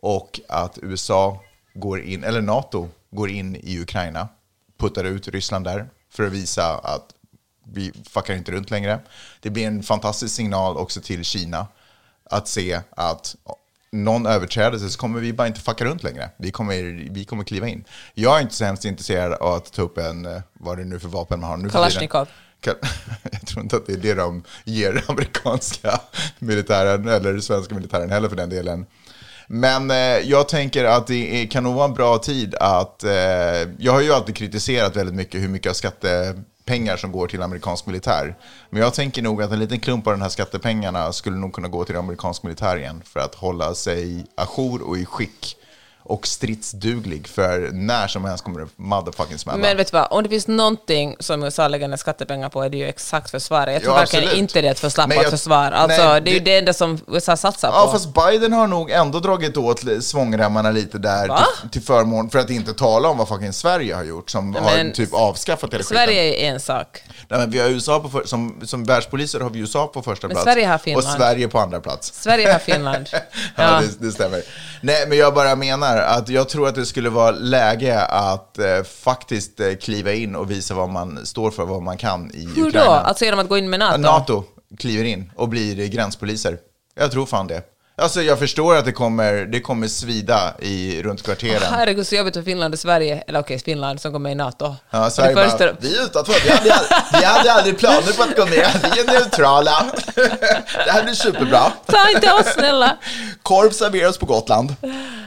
[0.01, 1.43] Och att USA
[1.75, 4.27] går in, eller NATO går in i Ukraina,
[4.77, 7.05] puttar ut Ryssland där för att visa att
[7.73, 8.99] vi fuckar inte runt längre.
[9.39, 11.67] Det blir en fantastisk signal också till Kina
[12.29, 13.35] att se att
[13.91, 16.29] någon överträdelse så kommer vi bara inte fucka runt längre.
[16.37, 16.75] Vi kommer,
[17.13, 17.83] vi kommer kliva in.
[18.13, 21.07] Jag är inte så hemskt intresserad av att ta upp en, vad det nu för
[21.07, 21.69] vapen man har nu.
[21.69, 22.27] Kalashnikov.
[22.61, 22.87] Ka-
[23.31, 25.99] Jag tror inte att det är det de ger amerikanska
[26.39, 28.85] militären eller svenska militären heller för den delen.
[29.47, 33.03] Men eh, jag tänker att det är, kan nog vara en bra tid att...
[33.03, 33.11] Eh,
[33.77, 37.85] jag har ju alltid kritiserat väldigt mycket hur mycket av skattepengar som går till amerikansk
[37.85, 38.35] militär.
[38.69, 41.67] Men jag tänker nog att en liten klump av de här skattepengarna skulle nog kunna
[41.67, 45.57] gå till amerikansk militär igen för att hålla sig ajour och i skick
[46.05, 49.57] och stridsduglig för när som helst kommer det motherfucking smälla.
[49.57, 52.69] Men vet du vad, om det finns någonting som USA lägger ner skattepengar på är
[52.69, 53.73] det ju exakt försvaret.
[53.73, 55.71] Jag tror Ja, verkligen inte det är ett Men förslappat jag- försvar.
[55.71, 57.75] Alltså, nej, det är ju det- enda som USA satsar på.
[57.75, 62.39] Ja, fast Biden har nog ändå dragit åt svångremmarna lite där till, till förmån, för
[62.39, 65.73] att inte tala om vad fucking Sverige har gjort, som Nej, har men typ avskaffat
[65.73, 66.45] hela Sverige skiten.
[66.49, 67.03] är en sak.
[67.29, 70.27] Nej, men vi har USA på för, som, som världspoliser har vi USA på första
[70.27, 70.43] Men plats.
[70.43, 71.17] Sverige har och Finland.
[71.17, 72.13] Sverige på andra plats.
[72.13, 73.09] Sverige har Finland.
[73.13, 73.19] Ja,
[73.63, 73.81] Ja.
[73.99, 74.41] det, det stämmer.
[74.81, 78.83] Nej, men jag bara menar att jag tror att det skulle vara läge att eh,
[78.83, 82.67] faktiskt eh, kliva in och visa vad man står för, vad man kan i Hur
[82.67, 82.85] Ukraina.
[82.85, 82.91] då?
[82.91, 83.97] Alltså genom att gå in med NATO?
[83.97, 84.43] NATO
[84.77, 86.57] kliver in och blir gränspoliser.
[86.95, 87.61] Jag tror fan det.
[87.97, 91.73] Alltså jag förstår att det kommer, det kommer svida i, runt kvarteren.
[91.73, 94.75] Herregud, så jobbigt för Finland och Sverige, eller okej, Finland som går med i NATO.
[94.89, 96.75] Ja, Sverige det första, bara, vi är utanför, vi hade,
[97.19, 99.85] vi hade aldrig planer på att gå med, vi är neutrala.
[100.85, 101.71] Det här blir superbra.
[101.85, 102.97] Ta inte oss snälla!
[103.43, 104.75] Korv serveras på Gotland.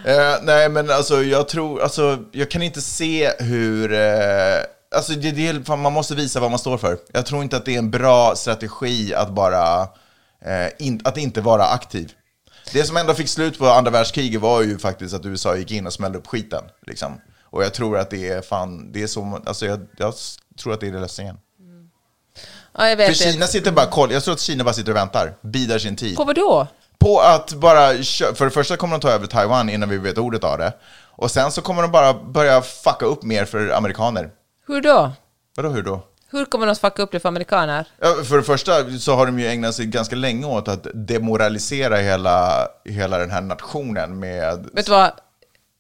[0.05, 4.59] Eh, nej, men alltså jag tror, alltså jag kan inte se hur, eh,
[4.97, 6.99] alltså det, det, man måste visa vad man står för.
[7.13, 9.83] Jag tror inte att det är en bra strategi att bara,
[10.45, 12.13] eh, in, att inte vara aktiv.
[12.73, 15.87] Det som ändå fick slut på andra världskriget var ju faktiskt att USA gick in
[15.87, 16.65] och smällde upp skiten.
[16.87, 17.21] Liksom.
[17.43, 20.15] Och jag tror att det är fan, det är så, alltså jag, jag
[20.63, 21.39] tror att det är lösningen.
[22.79, 23.47] Ja, jag För vet Kina inte.
[23.47, 26.17] sitter bara, koll, jag tror att Kina bara sitter och väntar, bidar sin tid.
[26.17, 26.67] På vad då?
[26.99, 27.89] På att bara,
[28.35, 30.73] för det första kommer de ta över Taiwan innan vi vet ordet av det.
[31.11, 34.31] Och sen så kommer de bara börja fucka upp mer för amerikaner.
[34.67, 35.13] Hur då?
[35.57, 36.03] Vadå hur då?
[36.31, 37.89] Hur kommer de att fucka upp det för amerikaner?
[38.01, 41.97] Ja, för det första så har de ju ägnat sig ganska länge åt att demoralisera
[41.97, 44.69] hela, hela den här nationen med...
[44.73, 45.13] Vet du vad?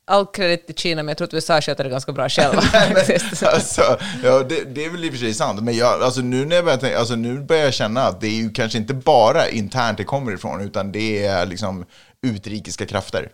[0.06, 2.62] All kredit till Kina, men jag tror att USA sköter det ganska bra själva.
[3.46, 6.44] alltså, ja, det, det är väl i och för sig sant, men jag, alltså, nu,
[6.44, 8.94] när jag börjar, tänka- alltså, nu börjar jag känna att det är ju kanske inte
[8.94, 11.84] bara internt det kommer ifrån, utan det är liksom
[12.22, 13.30] utrikiska krafter.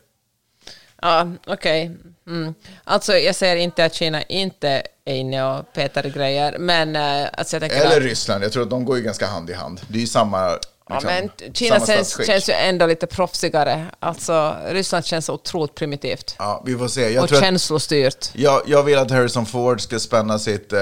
[1.03, 1.97] Ja, okej.
[2.27, 2.55] Mm.
[2.85, 7.57] Alltså, jag säger inte att Kina inte är inne och petar grejer, men uh, alltså
[7.57, 9.81] jag tänker Eller att, Ryssland, jag tror att de går ju ganska hand i hand.
[9.89, 10.59] Det är ju samma...
[10.89, 13.87] ja, Liksom, men Kina känns, känns ju ändå lite proffsigare.
[14.01, 16.35] Alltså, Ryssland känns otroligt primitivt.
[16.39, 17.11] Ja, vi får se.
[17.11, 18.31] Jag, och tror att, känslostyrt.
[18.33, 20.81] jag, jag vill att Harrison Ford ska spänna sitt eh,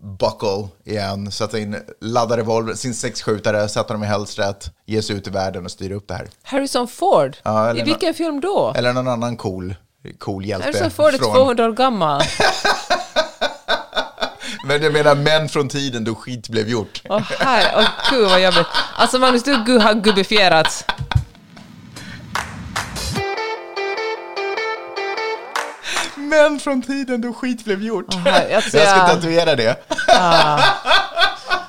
[0.00, 5.26] buckle igen, sätta in, ladda revolver, sin sexskjutare, sätta dem i hälstret, ge sig ut
[5.26, 6.28] i världen och styra upp det här.
[6.42, 7.36] Harrison Ford?
[7.42, 8.72] Ja, I vilken film då?
[8.76, 9.74] Eller någon annan cool,
[10.18, 10.66] cool hjälte.
[10.66, 12.22] Harrison Ford är från- 200 år gammal.
[14.64, 17.02] Men jag menar män från tiden då skit blev gjort.
[17.08, 18.66] Åh här, åh gud vad jobbigt.
[18.96, 20.84] Alltså Magnus, du har gubbifierats.
[26.16, 28.14] Män från tiden då skit blev gjort.
[28.14, 29.76] här, alltså, jag ska tatuera det.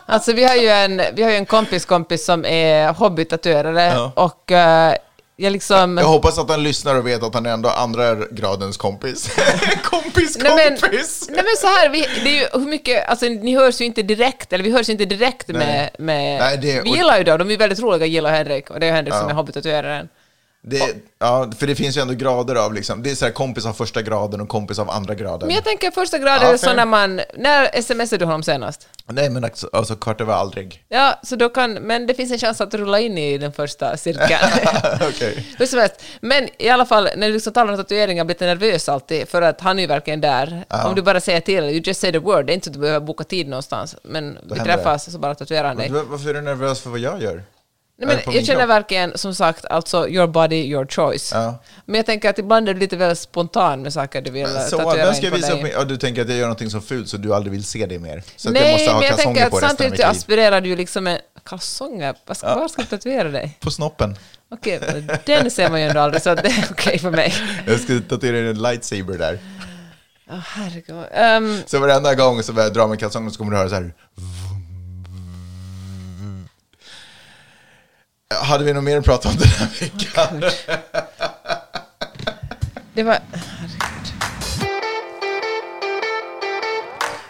[0.06, 4.12] Alltså vi har ju en, vi har ju en kompis kompis som är hobbytatuerare Ja.
[4.16, 4.94] och eh,
[5.40, 5.98] jag liksom...
[5.98, 9.30] Jag hoppas att han lyssnar och vet att han är ändå andra gradens kompis.
[9.84, 11.26] kompis, Nej men, kompis!
[11.30, 14.02] nej men så här, vi, det är ju hur mycket, alltså ni hörs ju inte
[14.02, 17.38] direkt, eller vi hörs ju inte direkt med, med Nej, det- vi gillar ju dem,
[17.38, 19.30] de är väldigt roliga, gillar Henrik, och det är Henrik som Ja.
[19.30, 20.10] är hobbytatueraren.
[20.62, 23.66] Det, ja, för det finns ju ändå grader av liksom, det är så här kompis
[23.66, 25.48] av första graden och kompis av andra graden.
[25.48, 28.88] Men jag tänker första graden Ja, är så när man, när smsade du honom senast?
[29.06, 30.84] Nej men alltså, alltså kvart över aldrig.
[30.90, 33.98] Ja, så då kan, men det finns en chans att rulla in i den första
[33.98, 34.40] cirkeln.
[35.10, 35.48] Okej.
[35.58, 36.04] Hur som helst.
[36.22, 39.42] Men i alla fall, när du liksom talar om tatueringar, blir lite nervös alltid, för
[39.42, 40.66] att han är ju verkligen där.
[40.86, 42.74] Om du bara säger till, you just say the word, det är inte så att
[42.74, 45.90] du behöver boka tid någonstans, men vi händer träffas så bara tatuerar han dig.
[45.90, 47.44] Varför är du nervös för vad jag gör?
[48.02, 51.32] Nej, men jag känner verkligen, som sagt, alltså your body, your choice.
[51.34, 51.64] Ja.
[51.86, 54.78] Men jag tänker att ibland är du lite väl spontan med saker du vill Så,
[54.78, 55.64] tatuera ska in på visa upp dig.
[55.64, 55.72] mig?
[55.76, 58.00] Ja, du tänker att jag gör någonting så fult så du aldrig vill se det
[58.00, 58.24] mer?
[58.36, 61.22] Så att Nej, jag måste ha men jag tänker att samtidigt aspirerar du liksom med
[61.46, 62.16] kalsonger.
[62.26, 63.58] Var ska, var ska du tatuera dig?
[63.60, 64.18] På snoppen.
[64.52, 67.34] Okej, men den ser man ju ändå aldrig, så det är okej för mig.
[67.68, 69.40] Jag ska tatuera en lightsaber där.
[70.32, 71.04] Åh, herregud.
[71.14, 73.94] Ehm, Så varenda gång så jag drar med kalsongerna så kommer du höra så här.
[78.36, 80.44] Hade vi något mer att prata om den här veckan?
[82.94, 83.20] Det var...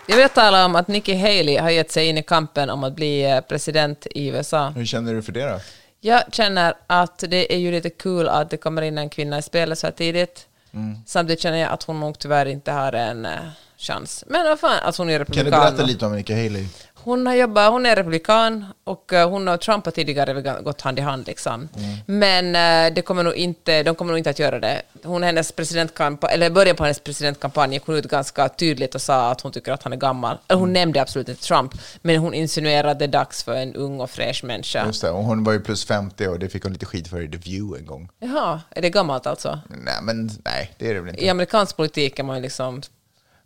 [0.08, 2.94] Jag vill tala om att Nikki Haley har gett sig in i kampen om att
[2.96, 4.70] bli eh, president i USA.
[4.70, 5.60] Hur känner du för det då?
[6.02, 9.42] Jag känner att det är ju lite kul att det kommer in en kvinna i
[9.42, 10.46] spelet så här tidigt.
[10.74, 10.98] Mm.
[11.06, 13.32] Samtidigt känner jag att hon nog tyvärr inte har en eh,
[13.78, 14.24] chans.
[14.28, 15.46] Men vad fan, att hon är Kan republikan.
[15.46, 16.66] du berätta lite om Nikki Haley?
[17.04, 21.00] Hon har jobbat, hon är republikan och eh, hon och Trump har tidigare gått hand
[21.00, 21.70] i hand liksom.
[22.06, 24.82] Men eh, det kommer nog inte, de kommer nog inte att göra det.
[25.04, 29.32] Hon, hennes presidentkampanj, eller början på hennes presidentkampanj gick hon ut ganska tydligt och sa
[29.32, 30.38] att hon tycker att han är gammal.
[30.48, 33.76] Eller hon nämnde absolut inte Trump, men hon insinuerade att det är dags för en
[33.76, 34.86] ung och fräsch människa.
[34.86, 37.22] Just det, och hon var ju plus 50 och det fick hon lite skit för
[37.22, 38.10] i The View en gång.
[38.20, 39.60] Jaha, är det gammalt alltså?
[39.70, 41.26] Nej, men nej, det är det väl inte.
[41.26, 42.82] I amerikansk politik är man ju liksom...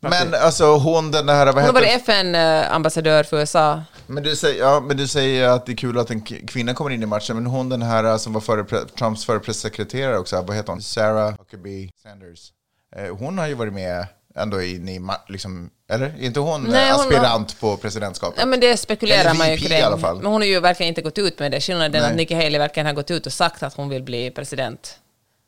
[0.10, 3.82] Men alltså hon den här, vad Hon heter varit FN-ambassadör för USA.
[4.08, 6.92] Men du, säger, ja, men du säger att det är kul att en kvinna kommer
[6.92, 10.42] in i matchen, men hon den här eh, som var före, Trumps förre pressekreterare också,
[10.42, 10.82] vad heter hon?
[10.82, 12.52] Sarah Huckabee Sanders.
[12.96, 16.06] Eh, hon har ju varit med ändå in i, liksom, eller?
[16.06, 18.40] Är inte hon, Nej, eh, hon aspirant på presidentskapet?
[18.40, 19.78] Ja, men det spekulerar man ju kring.
[19.78, 20.16] i alla fall.
[20.16, 21.62] Men hon har ju verkligen inte gått ut med det.
[21.62, 22.16] Skillnaden är att.
[22.16, 25.00] Nikki Haley verkligen har gått ut och sagt att hon vill bli president.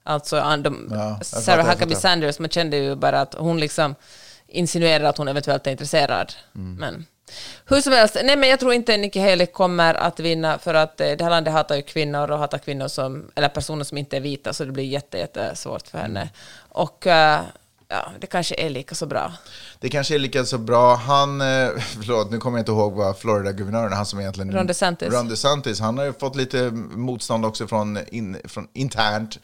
[0.03, 1.95] Alltså, de, Ja, Sarah Huckabee.
[1.95, 3.95] Sanders, man kände ju bara att hon liksom
[4.56, 6.34] insinuerar att hon eventuellt är intresserad.
[6.56, 6.76] Mm.
[6.76, 7.06] Men
[7.66, 11.01] Hur som helst, nej men jag tror inte Nikki Haley kommer att vinna för att
[11.01, 14.18] eh, det här landet hatar ju kvinnor och hatar kvinnor som, eller personer som inte
[14.18, 16.30] är vita så det blir jätte, jättesvårt för henne.
[16.70, 17.41] Och eh,
[17.88, 19.34] ja, det kanske är lika så bra.
[19.80, 20.95] Det kanske är lika så bra.
[20.95, 24.53] Han, eh, förlåt, nu kommer jag inte ihåg vad Florida-guvernören, han som egentligen...
[24.53, 25.14] Ron DeSantis.
[25.14, 29.39] Ron DeSantis, han har ju fått lite motstånd också från, in, från internt.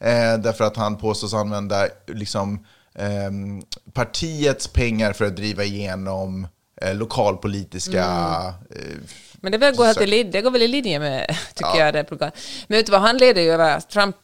[0.00, 2.66] Eh, därför att han påstås använda liksom,
[3.92, 6.48] partiets pengar för att driva igenom
[6.82, 8.04] eh, lokalpolitiska...
[8.70, 8.82] Eh,
[9.40, 12.38] Men det, går, det går väl i linje med, tycker jag, det programmet.
[12.66, 14.16] Men vet du vad, han leder ju över Trump.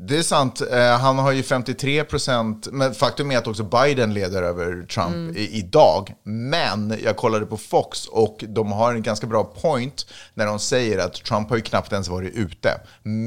[0.00, 0.60] Det är sant.
[0.70, 5.08] Eh, han har ju 53 procent, men faktum är att också Biden leder över Trump
[5.14, 5.36] Mm.
[5.36, 6.14] idag.
[6.22, 10.98] Men jag kollade på Fox och de har en ganska bra point när de säger
[10.98, 12.80] att Trump har ju knappt ens varit ute.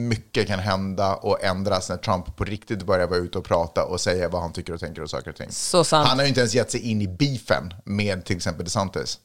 [0.09, 4.01] Mycket kan hända och ändras när Trump på riktigt börjar vara ute och prata och
[4.01, 5.51] säga vad han tycker och tänker och saker och ting.
[5.51, 6.07] Så sant.
[6.07, 9.17] Han har ju inte ens gett sig in i beefen med till exempel DeSantis.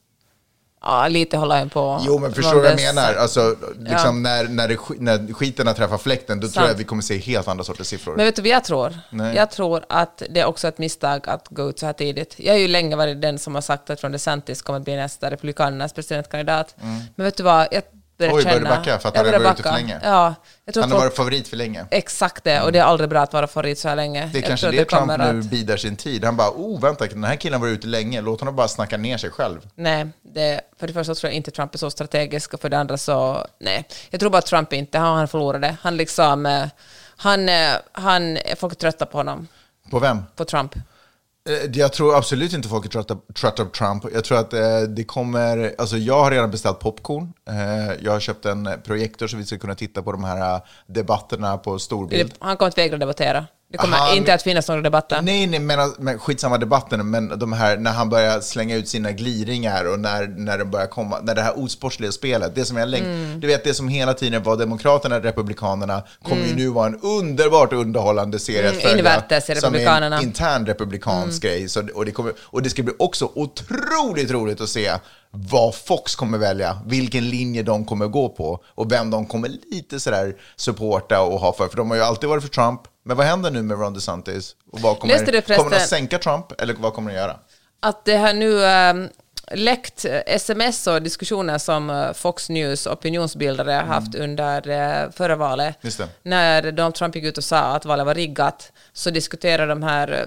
[0.87, 2.01] Ja, lite håller jag på.
[2.05, 3.13] Jo, men förstår du vad jag menar?
[3.13, 6.65] Alltså, liksom när, när, det, när skiten har träffat fläkten, då tror Sant.
[6.65, 8.15] jag att vi kommer se helt andra sorters siffror.
[8.15, 8.97] Men vet du vad jag tror?
[9.09, 9.35] Nej.
[9.35, 12.35] Jag tror att det är också ett misstag att gå ut så här tidigt.
[12.37, 14.95] Jag har ju länge varit den som har sagt att Ron DeSantis kommer att bli
[14.95, 16.75] nästa Republikanernas presidentkandidat.
[17.15, 17.67] Men vet du vad?
[17.71, 17.83] Jag
[18.17, 18.37] börjar Mm.
[18.37, 18.53] Oj, känna...
[18.59, 19.99] börjar du backa för att jag han har börjar varit ute för länge?
[20.03, 21.85] Ja, jag tror Han har folk- varit favorit för länge.
[21.91, 24.29] Exakt det, och det är aldrig bra att vara favorit så här länge.
[24.33, 26.23] Det är Jag kanske tror det Trump kommer nu att- bidar sin tid.
[26.25, 29.17] Han bara, oh vänta, den här killen var ute länge, låt honom bara snacka ner
[29.17, 29.67] sig själv.
[29.75, 32.77] Nej, det, för det första tror jag inte Trump är så strategisk och för det
[32.77, 33.87] andra så, nej.
[34.09, 35.75] Jag tror bara att Trump inte, han, han förlorade.
[35.81, 36.65] Han liksom, eh,
[37.17, 39.47] han, eh, han, folk är trötta på honom,
[39.91, 40.23] På vem?
[40.35, 40.75] på Trump.
[41.47, 44.03] Eh, jag tror absolut inte folk är trötta, på Trump.
[44.13, 47.33] Jag tror att eh, det kommer, alltså jag har redan beställt popcorn.
[47.49, 51.57] Eh, jag har köpt en projektor så vi ska kunna titta på de här debatterna
[51.57, 52.33] på storbild.
[52.39, 53.45] Han kommer att vägra debattera.
[53.71, 55.21] Det kommer Han- inte att finnas några debatter.
[55.21, 59.11] Nej, nej, men, men skitsamma debatten, men de här, när han börjar slänga ut sina
[59.11, 62.89] gliringar och när, när det börjar komma, när det här osportsliga spelet, det som jag
[62.89, 63.39] läng- Mm.
[63.39, 67.73] du vet det som hela tiden var Demokraterna, Republikanerna, kommer ju nu vara en underbart
[67.73, 68.97] underhållande serie att Mm, följa.
[68.97, 71.55] invärtes i som är en intern republikansk Mm.
[71.57, 71.69] grej.
[71.69, 74.91] Så, och, det kommer, och det ska bli också otroligt roligt att se
[75.31, 79.99] vad Fox kommer välja, vilken linje de kommer gå på och vem de kommer lite
[79.99, 81.67] sådär supporta och ha för.
[81.67, 82.81] För de har ju alltid varit för Trump.
[83.05, 84.55] Men vad händer nu med Ron DeSantis?
[84.71, 87.17] Och vad kommer, Läste du förresten- kommer de att sänka Trump eller vad kommer de
[87.17, 87.35] göra?
[87.79, 89.09] Att det har nu ähm,
[89.51, 95.35] läckt eh, sms och diskussioner som eh, Fox News opinionsbildare har haft under eh, förra
[95.35, 95.99] valet.
[95.99, 96.09] Mm.
[96.23, 100.11] När Donald Trump gick ut och sa att valet var riggat så diskuterade de här
[100.11, 100.19] eh,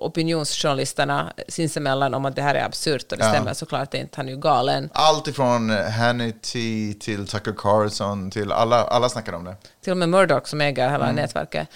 [0.00, 3.30] opinionsjournalisterna sinsemellan om att det här är absurt och det Ja.
[3.30, 4.90] stämmer såklart inte, han är ju galen.
[4.92, 9.56] Allt ifrån Hannity till Tucker Carlson till alla, alla snackar om det.
[9.82, 11.16] Till och med Murdoch som äger hela Mm.
[11.16, 11.68] nätverket.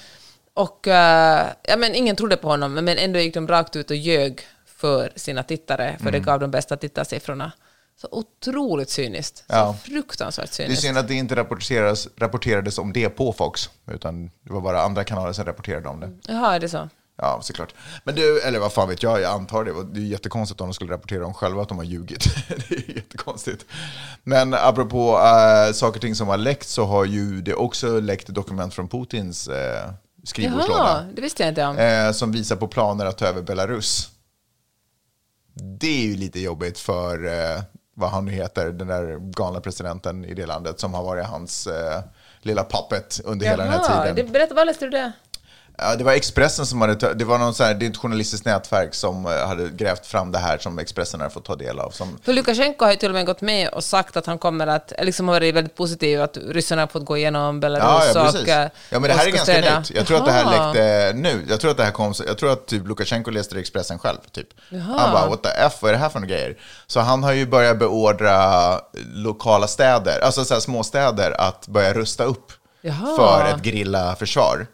[0.55, 3.97] Och eh, ja, men ingen trodde på honom, men ändå gick de rakt ut och
[3.97, 6.13] ljög för sina tittare, för Mm.
[6.13, 7.53] det gav de bästa tittarsiffrorna.
[8.01, 9.45] Så otroligt cyniskt.
[9.47, 9.67] Ja.
[9.85, 10.83] Så fruktansvärt Det är cyniskt.
[10.83, 15.05] synd att det inte rapporterades, rapporterades om det på Fox, utan det var bara andra
[15.05, 16.11] kanaler som rapporterade om det.
[16.29, 16.89] Jaha, är det så?
[17.17, 17.75] Ja, såklart.
[18.05, 19.85] Men du, eller vad fan vet jag, jag antar det.
[19.93, 22.25] Det är jättekonstigt om de skulle rapportera om själva att de har ljugit.
[22.69, 23.67] det är jättekonstigt.
[24.23, 28.29] Men apropå äh, saker och ting som har läckt så har ju det också läckt
[28.29, 29.95] dokument från Putins äh, Jaha,
[30.25, 31.07] skrivbordslåda.
[31.15, 31.79] det visste jag inte om.
[31.79, 34.11] Eh, som visar på planer att ta över Belarus.
[35.81, 37.63] Det är ju lite jobbigt för, eh,
[37.97, 41.69] vad han nu heter, den där galna presidenten i det landet som har varit hans
[42.43, 44.27] lilla puppet under hela den här Jaha, tiden.
[44.27, 45.13] det, berätta, var läste du det?
[45.79, 48.47] Ja, det var Expressen som hade, det var någon så här, det är ett journalistiskt
[48.47, 51.91] nätverk som eh, hade grävt fram det här som Expressen hade fått ta del av.
[51.91, 54.67] Som, För Lukasjenko har ju till och med gått med och sagt att han kommer
[54.67, 58.25] att, liksom har varit väldigt positiv att ryssarna har fått gå igenom Belarus ja, ja,
[58.25, 58.43] precis.
[58.43, 58.49] och...
[58.49, 59.91] Ja, men det här är ska ganska nytt.
[59.91, 61.45] Jag tror att det här läckte nu.
[61.49, 64.19] Jag tror att det här kom, jag tror att typ Lukasjenko läste det Expressen själv.
[64.33, 64.49] Typ.
[64.69, 64.99] Jaha.
[64.99, 66.57] Han bara, what the F, vad är det här för några grejer?
[66.87, 68.81] Så han har ju börjat beordra
[69.15, 73.17] lokala städer, alltså så här småstäder, att börja rusta upp Jaha.
[73.17, 74.67] för ett gerillaförsvar.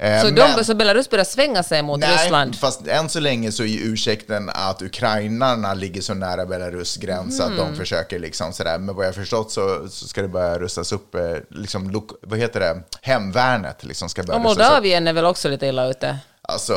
[0.00, 2.56] Eh, Så, men- de, så Belarus börjar svänga sig mot Nej, Ryssland?
[2.56, 7.40] fast än så länge så är ju ursäkten att ukrainarna ligger så nära Belarus gräns
[7.40, 7.58] att Mm.
[7.58, 8.78] de försöker liksom sådär.
[8.78, 11.20] Men vad jag förstått så, så ska det börja rustas upp, eh,
[11.50, 14.42] liksom, vad heter det, hemvärnet liksom ska börja Och.
[14.42, 16.18] Moldavien är väl också lite illa ute?
[16.52, 16.74] Alltså,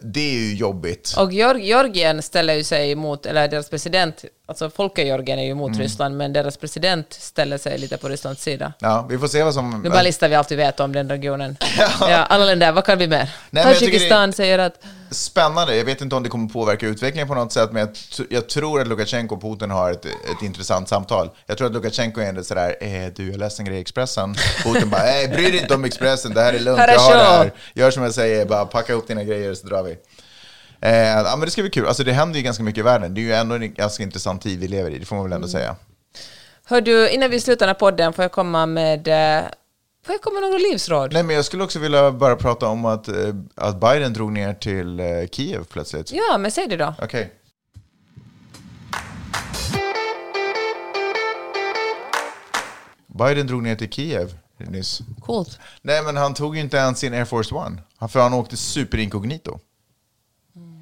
[0.00, 1.14] det är ju jobbigt.
[1.18, 5.44] Och Georg- Georgien ställer ju sig emot, eller deras president, alltså folket i Georgien är
[5.44, 5.80] ju emot Mm.
[5.80, 8.72] Ryssland, men deras president ställer sig lite på Rysslands sida.
[8.78, 9.80] Ja, vi får se vad som...
[9.84, 11.56] Nu bara listar vi allt vi vet om den regionen.
[12.00, 13.30] Ja, alla länder, vad kan vi mer?
[13.54, 14.82] Tadzjikistan säger att...
[15.10, 15.76] Spännande.
[15.76, 18.80] Jag vet inte om det kommer påverka utvecklingen på något sätt, men jag, jag tror
[18.80, 21.30] att Lukasjenko och Putin har ett, ett intressant samtal.
[21.46, 24.34] Jag tror att Lukasjenko är ändå sådär, eh, du, jag läste en grej i Expressen.
[24.64, 27.22] Putin bara, eh, bry dig inte om Expressen, det här är lugnt, jag har det
[27.22, 27.52] här.
[27.74, 29.96] Gör som jag säger, bara packa ihop dina grejer så drar vi.
[30.80, 31.86] Eh, ja, men det ska bli kul.
[31.86, 33.14] Alltså, det händer ju ganska mycket i världen.
[33.14, 35.32] Det är ju ändå en ganska intressant tid vi lever i, det får man väl
[35.32, 35.36] Mm.
[35.42, 35.76] ändå säga.
[36.64, 39.08] Hör du, innan vi slutar den här podden får jag komma med,
[40.18, 41.12] komma med några livsråd?
[41.12, 44.54] Nej, men jag skulle också vilja bara prata om att, eh, att Biden drog ner
[44.54, 46.12] till eh, Kiev plötsligt.
[46.12, 46.94] Ja, men säg det då.
[47.02, 47.32] Okej.
[53.06, 55.00] Biden drog ner till Kiev nyss.
[55.20, 55.58] Coolt.
[55.82, 57.82] Nej, men han tog ju inte ens sin Air Force One.
[58.08, 59.58] För han åkte superinkognito.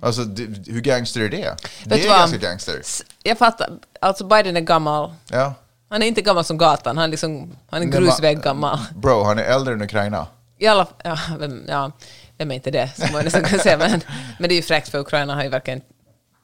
[0.03, 1.57] Alltså, det, hur gangster är det?
[1.85, 2.83] det du är ganska gangster.
[3.23, 3.71] Jag fattar,
[4.01, 5.15] alltså Biden är gammal.
[5.31, 5.55] Ja.
[5.91, 8.79] Han är inte gammal som gatan, han är, liksom, han är grusvägg gammal.
[8.95, 10.27] Bro, han är äldre än Ukraina.
[10.59, 11.93] I alla, ja, vem, ja,
[12.39, 13.79] vem är inte det, som man nästan kan säga.
[13.79, 14.01] Men,
[14.39, 15.81] men det är ju fräckt för Ukraina har ju verkligen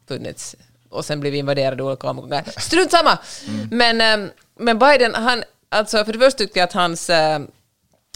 [0.09, 0.57] funnits
[0.91, 2.45] och sen blivit invaderade olika omgångar.
[2.61, 3.19] Strunt samma!
[3.71, 7.11] Men, ehm, men Biden, han, alltså för det första tyckte jag att hans...
[7.11, 7.41] eh,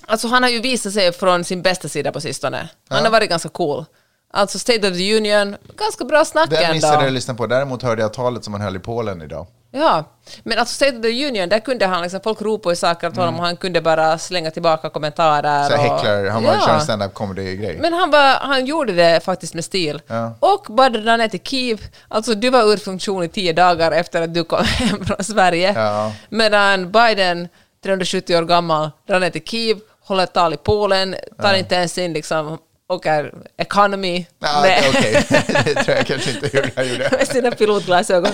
[0.06, 2.68] Alltså han har ju visat sig från sin bästa sida på sistone.
[2.88, 3.84] Han har varit ganska cool.
[4.32, 7.14] Alltså State of the Union, ganska bra snack Det missade jag ändå.
[7.14, 7.46] lyssna på.
[7.46, 9.46] Däremot hörde jag talet som han höll i Polen idag.
[9.70, 10.04] Ja,
[10.42, 13.16] men alltså State of the Union, där kunde han liksom, folk ropade i saker åt
[13.16, 15.68] honom och han kunde bara slänga tillbaka kommentarer.
[15.68, 16.74] Så och, häcklar, han var Ja.
[16.74, 17.78] en stand-up comedy-grej.
[17.80, 20.00] Men han, var, han gjorde det faktiskt med stil.
[20.06, 20.34] Ja.
[20.40, 21.80] Och bara dra ner till Kiev.
[22.08, 25.72] Alltså du var ur funktion i tio dagar efter att du kom hem från Sverige.
[25.76, 26.12] Ja.
[26.28, 27.48] Medan Biden,
[27.84, 32.12] 370 år gammal, drar ner till Kiev, håller tal i Polen, tar inte ens in
[32.12, 32.58] liksom,
[32.90, 35.24] åker economy Ja, med, Okej,
[35.64, 37.08] det tror jag kanske inte hur jag gjorde.
[37.18, 38.32] med sina pilotglasögon.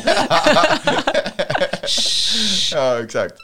[2.73, 3.35] Ja, exakt.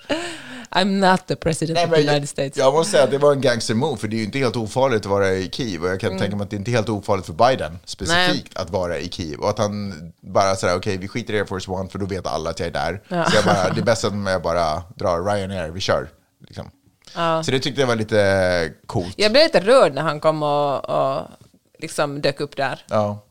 [0.70, 2.57] I'm not the president Nej, of the men United jag, States.
[2.57, 4.57] jag måste säga att det var en gangster move, för det är ju inte helt
[4.57, 5.82] ofarligt att vara i Kiev.
[5.84, 8.70] Och jag kan tänka mig att det är inte helt ofarligt för Biden specifikt att
[8.70, 9.41] vara i Kiev.
[9.41, 12.26] Och att han bara säger okej, vi skiter i Air Force One för då vet
[12.26, 13.03] alla att jag är där.
[13.09, 13.24] Ja.
[13.30, 16.09] Så jag bara, det är bäst om jag bara drar Ryanair, vi kör.
[16.47, 16.70] Liksom.
[17.45, 19.14] Så det tyckte jag var lite coolt.
[19.16, 21.22] Jag blev lite rörd när han kom och, och
[21.78, 22.84] liksom dök upp där.
[22.88, 23.26] Ja.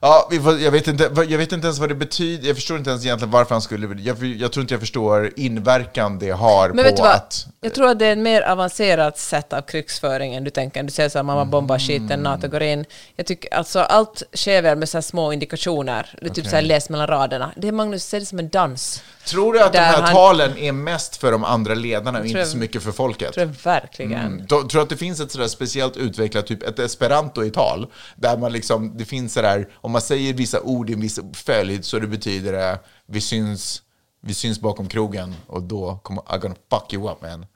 [0.00, 0.28] Ja,
[0.60, 2.46] jag, vet inte, jag vet inte ens vad det betyder.
[2.46, 4.00] Jag förstår inte ens egentligen varför han skulle...
[4.02, 7.46] Jag, jag tror inte jag förstår inverkan det har Men på att...
[7.60, 10.82] Jag tror att det är ett mer avancerat sätt av krigsföring än du tänker.
[10.82, 12.84] Du säger så här, mamma bombar skiten, NATO går in.
[13.16, 16.18] Jag tycker alltså allt sker väl med så här små indikationer.
[16.20, 17.52] Det är typ så här läs mellan raderna.
[17.56, 19.02] Det är Magnus, ser det som en dans.
[19.26, 22.26] Tror du att de Där här han- talen är mest för de andra ledarna och
[22.26, 23.32] inte jag- så mycket för folket?
[23.32, 24.12] Tror jag verkligen.
[24.12, 24.46] Mm.
[24.46, 27.86] Tror du att det finns ett sådär speciellt utvecklat, typ ett esperanto i tal,
[28.16, 31.84] där man liksom, det finns sådär, om man säger vissa ord i en viss följd
[31.84, 33.82] så det betyder det, vi syns,
[34.20, 37.46] vi syns bakom krogen och då kommer I'm gonna fuck you up man.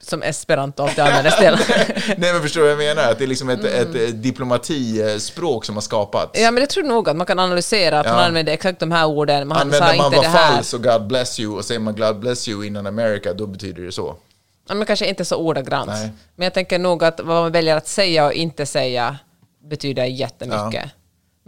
[0.00, 1.56] Som esperanto alltid användes till.
[2.18, 3.10] Nej men förstår du vad jag menar?
[3.12, 3.74] Att det är liksom ett, Mm.
[3.90, 6.40] ett, ett diplomatispråk som har skapats.
[6.40, 8.12] ja, men jag tror nog att man kan analysera att Ja.
[8.26, 10.52] använde exakt de här orden, sa Använder man inte det här.
[10.54, 13.82] falskt och God bless you och säger man God bless you innan America, då betyder
[13.82, 14.16] det så.
[14.68, 15.86] Ja, men kanske inte så ordagrant.
[15.90, 16.10] Nej.
[16.36, 19.18] Men jag tänker nog att vad man väljer att säga och inte säga
[19.70, 20.90] betyder jättemycket.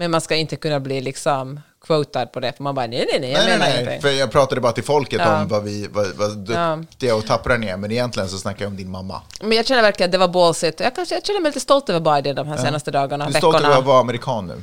[0.01, 3.20] Men man ska inte kunna bli liksom quotad på det, för man bara nej, nej,
[3.20, 4.01] nej, jag Nej, menar nej, nej.
[4.01, 5.40] För jag pratade bara till folket Ja.
[5.42, 8.70] om vad vi vad, vad duktiga och tappra ni är, men egentligen så snackar jag
[8.70, 9.22] om din mamma.
[9.40, 10.80] Men jag känner verkligen att det var ballsigt.
[10.80, 13.38] Jag, kanske, jag känner mig lite stolt över Biden de här senaste dagarna, Du är
[13.38, 13.68] stolt veckorna.
[13.68, 14.62] över att vara amerikan nu.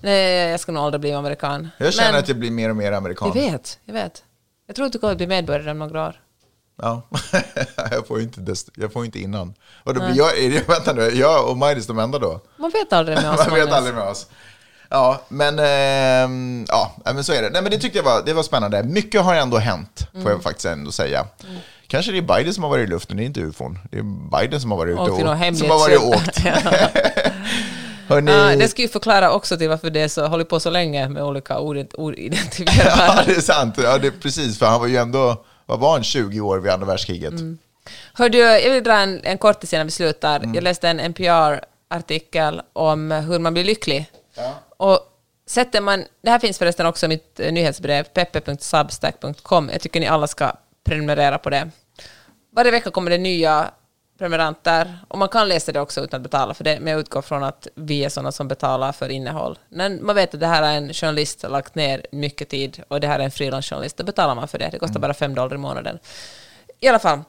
[0.00, 1.68] Nej, jag ska nog aldrig bli amerikan.
[1.78, 3.28] Jag känner Men att jag blir mer och mer amerikan.
[3.34, 4.22] jag vet, jag vet.
[4.66, 6.20] Jag tror att du kommer att bli medborgare om några år.
[6.82, 7.02] Ja.
[7.90, 9.54] jag får inte, jag får inte innan.
[9.84, 12.40] Och då blir jag, är det, vänta nu, jag och Majdis de enda då?
[12.56, 13.46] Man vet aldrig med oss.
[13.46, 14.26] Man vet aldrig med oss.
[14.92, 17.50] Ja, men, ehm, ja, men så är det.
[17.50, 18.82] Nej, men det tyckte jag var, det var spännande.
[18.82, 20.32] Mycket har ändå hänt, får Mm.
[20.32, 21.26] jag faktiskt ändå säga.
[21.86, 23.78] Kanske det är Biden som har varit i luften, det är inte ufon.
[23.90, 24.02] Det är
[24.40, 26.38] Biden som har varit ute Åkt och, något som har varit och åkt.
[28.08, 30.70] Hörrni, Ja, det ska ju förklara också till varför det är så, håller på så
[30.70, 32.92] länge med olika oridentifierade.
[32.96, 33.74] ja, det är sant.
[33.82, 36.72] Ja, det är precis, för han var ju ändå, vad var han, 20 år vid
[36.72, 37.30] andra världskriget?
[37.30, 37.58] Mm.
[38.14, 40.36] Hör du, jag vill dra en, en kortis innan vi slutar.
[40.36, 40.54] Mm.
[40.54, 44.06] Jag läste en NPR-artikel om hur man blir lycklig.
[44.82, 45.00] Och
[45.46, 49.70] sätter man, det här finns förresten också i mitt eh, nyhetsbrev, peppe.substack.com.
[49.72, 50.52] Jag tycker ni alla ska
[50.84, 51.70] prenumerera på det.
[52.52, 53.70] Varje vecka kommer det nya
[54.18, 57.22] prenumeranter och man kan läsa det också utan att betala för det, men jag utgår
[57.22, 59.58] från att vi är sådana som betalar för innehåll.
[59.68, 63.00] Men man vet att det här är en journalist som lagt ner mycket tid och
[63.00, 64.68] det här är en frilansjournalist, då betalar man för det.
[64.72, 65.98] Det kostar bara fem dollar i månaden.
[66.80, 67.20] I alla fall.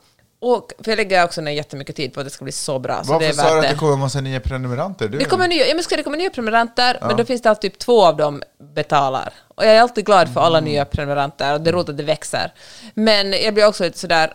[0.46, 3.04] Och för jag lägger också ner jättemycket tid på att det ska bli så bra.
[3.04, 3.76] Så det Varför är sa du att det.
[3.76, 5.08] kommer en massa nya prenumeranter?
[5.08, 7.50] Du, Det kommer nya, ja, men ska det komma nya prenumeranter, men då finns det
[7.50, 8.44] alltid typ två av dem
[8.76, 9.34] betalar.
[9.56, 10.72] Och jag är alltid glad för alla Mm.
[10.72, 12.54] nya prenumeranter och det är roligt att det växer.
[12.94, 14.34] Men jag blir också lite sådär,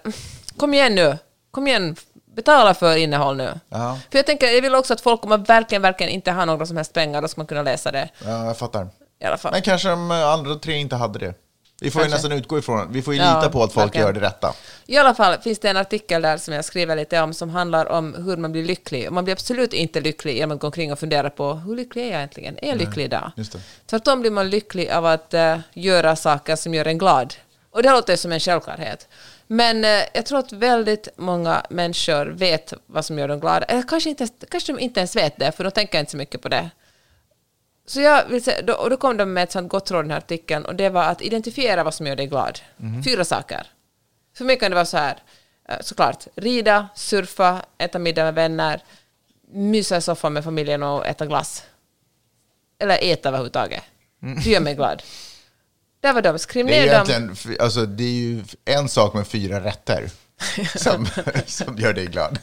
[0.57, 1.19] kom igen nu,
[1.51, 1.97] kom igen,
[2.37, 3.51] betala för innehåll nu.
[3.69, 3.99] Ja.
[4.11, 6.67] För jag tänker, jag vill också att folk, om man verkligen, verkligen inte har några
[6.67, 8.89] som helst pengar, då ska man kunna läsa det Ja, jag fattar.
[9.53, 11.35] Men kanske de andra tre inte hade det.
[11.81, 12.17] Vi får ju Kanske.
[12.29, 14.07] nästan utgå ifrån, vi får ju Ja, lita på att folk verkligen.
[14.07, 14.55] gör det rätta.
[14.87, 17.87] I alla fall finns det en artikel där som jag skriver lite om som handlar
[17.87, 19.13] om hur man blir lycklig.
[19.13, 22.07] Man blir absolut inte lycklig genom att gå omkring och fundera på hur lycklig är
[22.07, 22.59] jag egentligen?
[22.63, 23.31] Är jag lycklig idag?
[23.87, 27.35] Tvärtom blir man lycklig av att eh, göra saker som gör en glad.
[27.71, 29.09] Och det låter som en självklarhet.
[29.47, 33.67] Men eh, jag tror att väldigt många människor vet vad som gör dem glada.
[33.67, 36.43] Eller kanske, inte, kanske de inte ens vet det, för de tänker inte så mycket
[36.43, 36.71] på det.
[37.89, 40.03] Så jag vill säga, då, och då kom de med ett sånt gott råd i
[40.03, 42.59] den här artikeln och det var att identifiera vad som gör dig glad.
[43.05, 43.67] Fyra saker.
[44.37, 45.23] För mig kan det vara så här,
[45.69, 48.83] eh, såklart, rida, surfa, äta middag med vänner,
[49.53, 51.63] mysa i soffan med familjen och äta glass.
[52.79, 53.83] Eller äta överhuvudtaget.
[54.45, 55.03] Det gör mig glad.
[56.01, 57.57] Där var de, skriv Det är ner dem.
[57.61, 60.11] alltså det är ju en sak med fyra rätter
[60.77, 61.07] som,
[61.47, 62.39] som gör dig glad.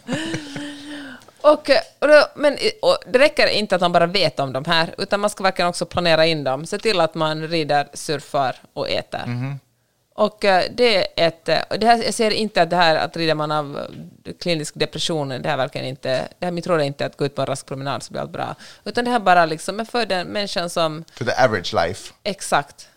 [1.53, 1.69] Och,
[1.99, 5.19] och då, men och det räcker inte att man bara vet om de här, utan
[5.19, 6.65] man ska verkligen också planera in dem.
[6.65, 9.25] Se till att man rider, surfar och äter.
[9.25, 9.59] Mhm.
[10.17, 11.49] Och eh, det är ett...
[11.49, 13.79] eh, Det här, jag ser inte att det här att rider man av
[14.25, 16.27] eh, klinisk depression, det här verkligen inte...
[16.39, 18.21] Det här, mitt råd är inte att gå ut på en rask promenad så blir
[18.21, 18.55] allt bra.
[18.83, 21.03] Utan det här bara liksom för den människan som...
[21.13, 22.13] För the average life.
[22.23, 22.87] Exakt.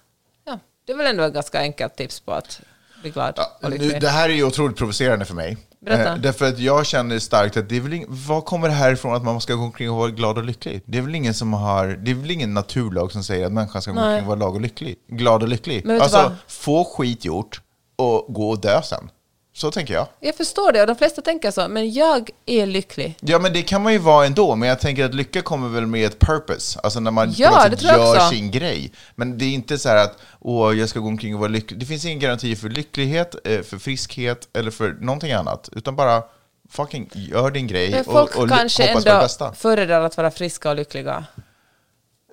[0.44, 2.60] Ja, det är väl ändå ett ganska enkelt tips på att
[3.02, 5.56] bli glad Ja, nu, det här är ju otroligt provocerande för mig.
[5.80, 6.12] Berätta.
[6.12, 8.92] Eh, därför att jag känner starkt att det är väl ing- vad kommer det här
[8.92, 10.82] ifrån att man ska gå omkring och vara glad och lycklig?
[10.84, 13.82] Det är väl ingen som har, det är väl ingen naturlag som säger att människan
[13.82, 15.82] ska gå omkring och vara lag och lycklig, glad och lycklig.
[15.84, 16.32] Men vet du alltså, vad?
[16.48, 17.60] få skit gjort
[17.96, 19.10] och gå och dö sen.
[19.58, 20.06] Så tänker jag.
[20.20, 23.16] Jag förstår det och de flesta tänker så, men jag är lycklig.
[23.20, 25.86] Ja, men det kan man ju vara ändå, men jag tänker att lycka kommer väl
[25.86, 28.28] med ett purpose, alltså när man Ja, på något sätt gör också.
[28.28, 28.92] sin grej.
[29.14, 31.80] Men det är inte så här att åh, jag ska gå omkring och vara lycklig.
[31.80, 36.22] Det finns ingen garanti för lycklighet, eh, för friskhet eller för någonting annat, utan bara
[36.70, 39.52] fucking gör din grej Men och, folk och kanske hoppas på det ändå bästa.
[39.52, 41.24] föredrar att vara friska och lyckliga.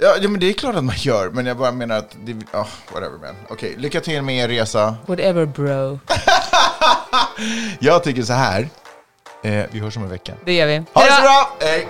[0.02, 2.34] Ja, ja, men det är klart att man gör, men jag bara menar att det,
[2.34, 3.36] oh, whatever man.
[3.50, 4.96] Okej, lycka till med er resa.
[5.06, 6.00] Whatever bro.
[7.80, 8.70] Jag tycker så här,
[9.44, 10.34] eh, vi hörs om en vecka.
[10.46, 10.76] Det gör vi.
[10.78, 11.16] Ha det Hejdå!
[11.16, 11.56] så bra!
[11.70, 11.88] Hej!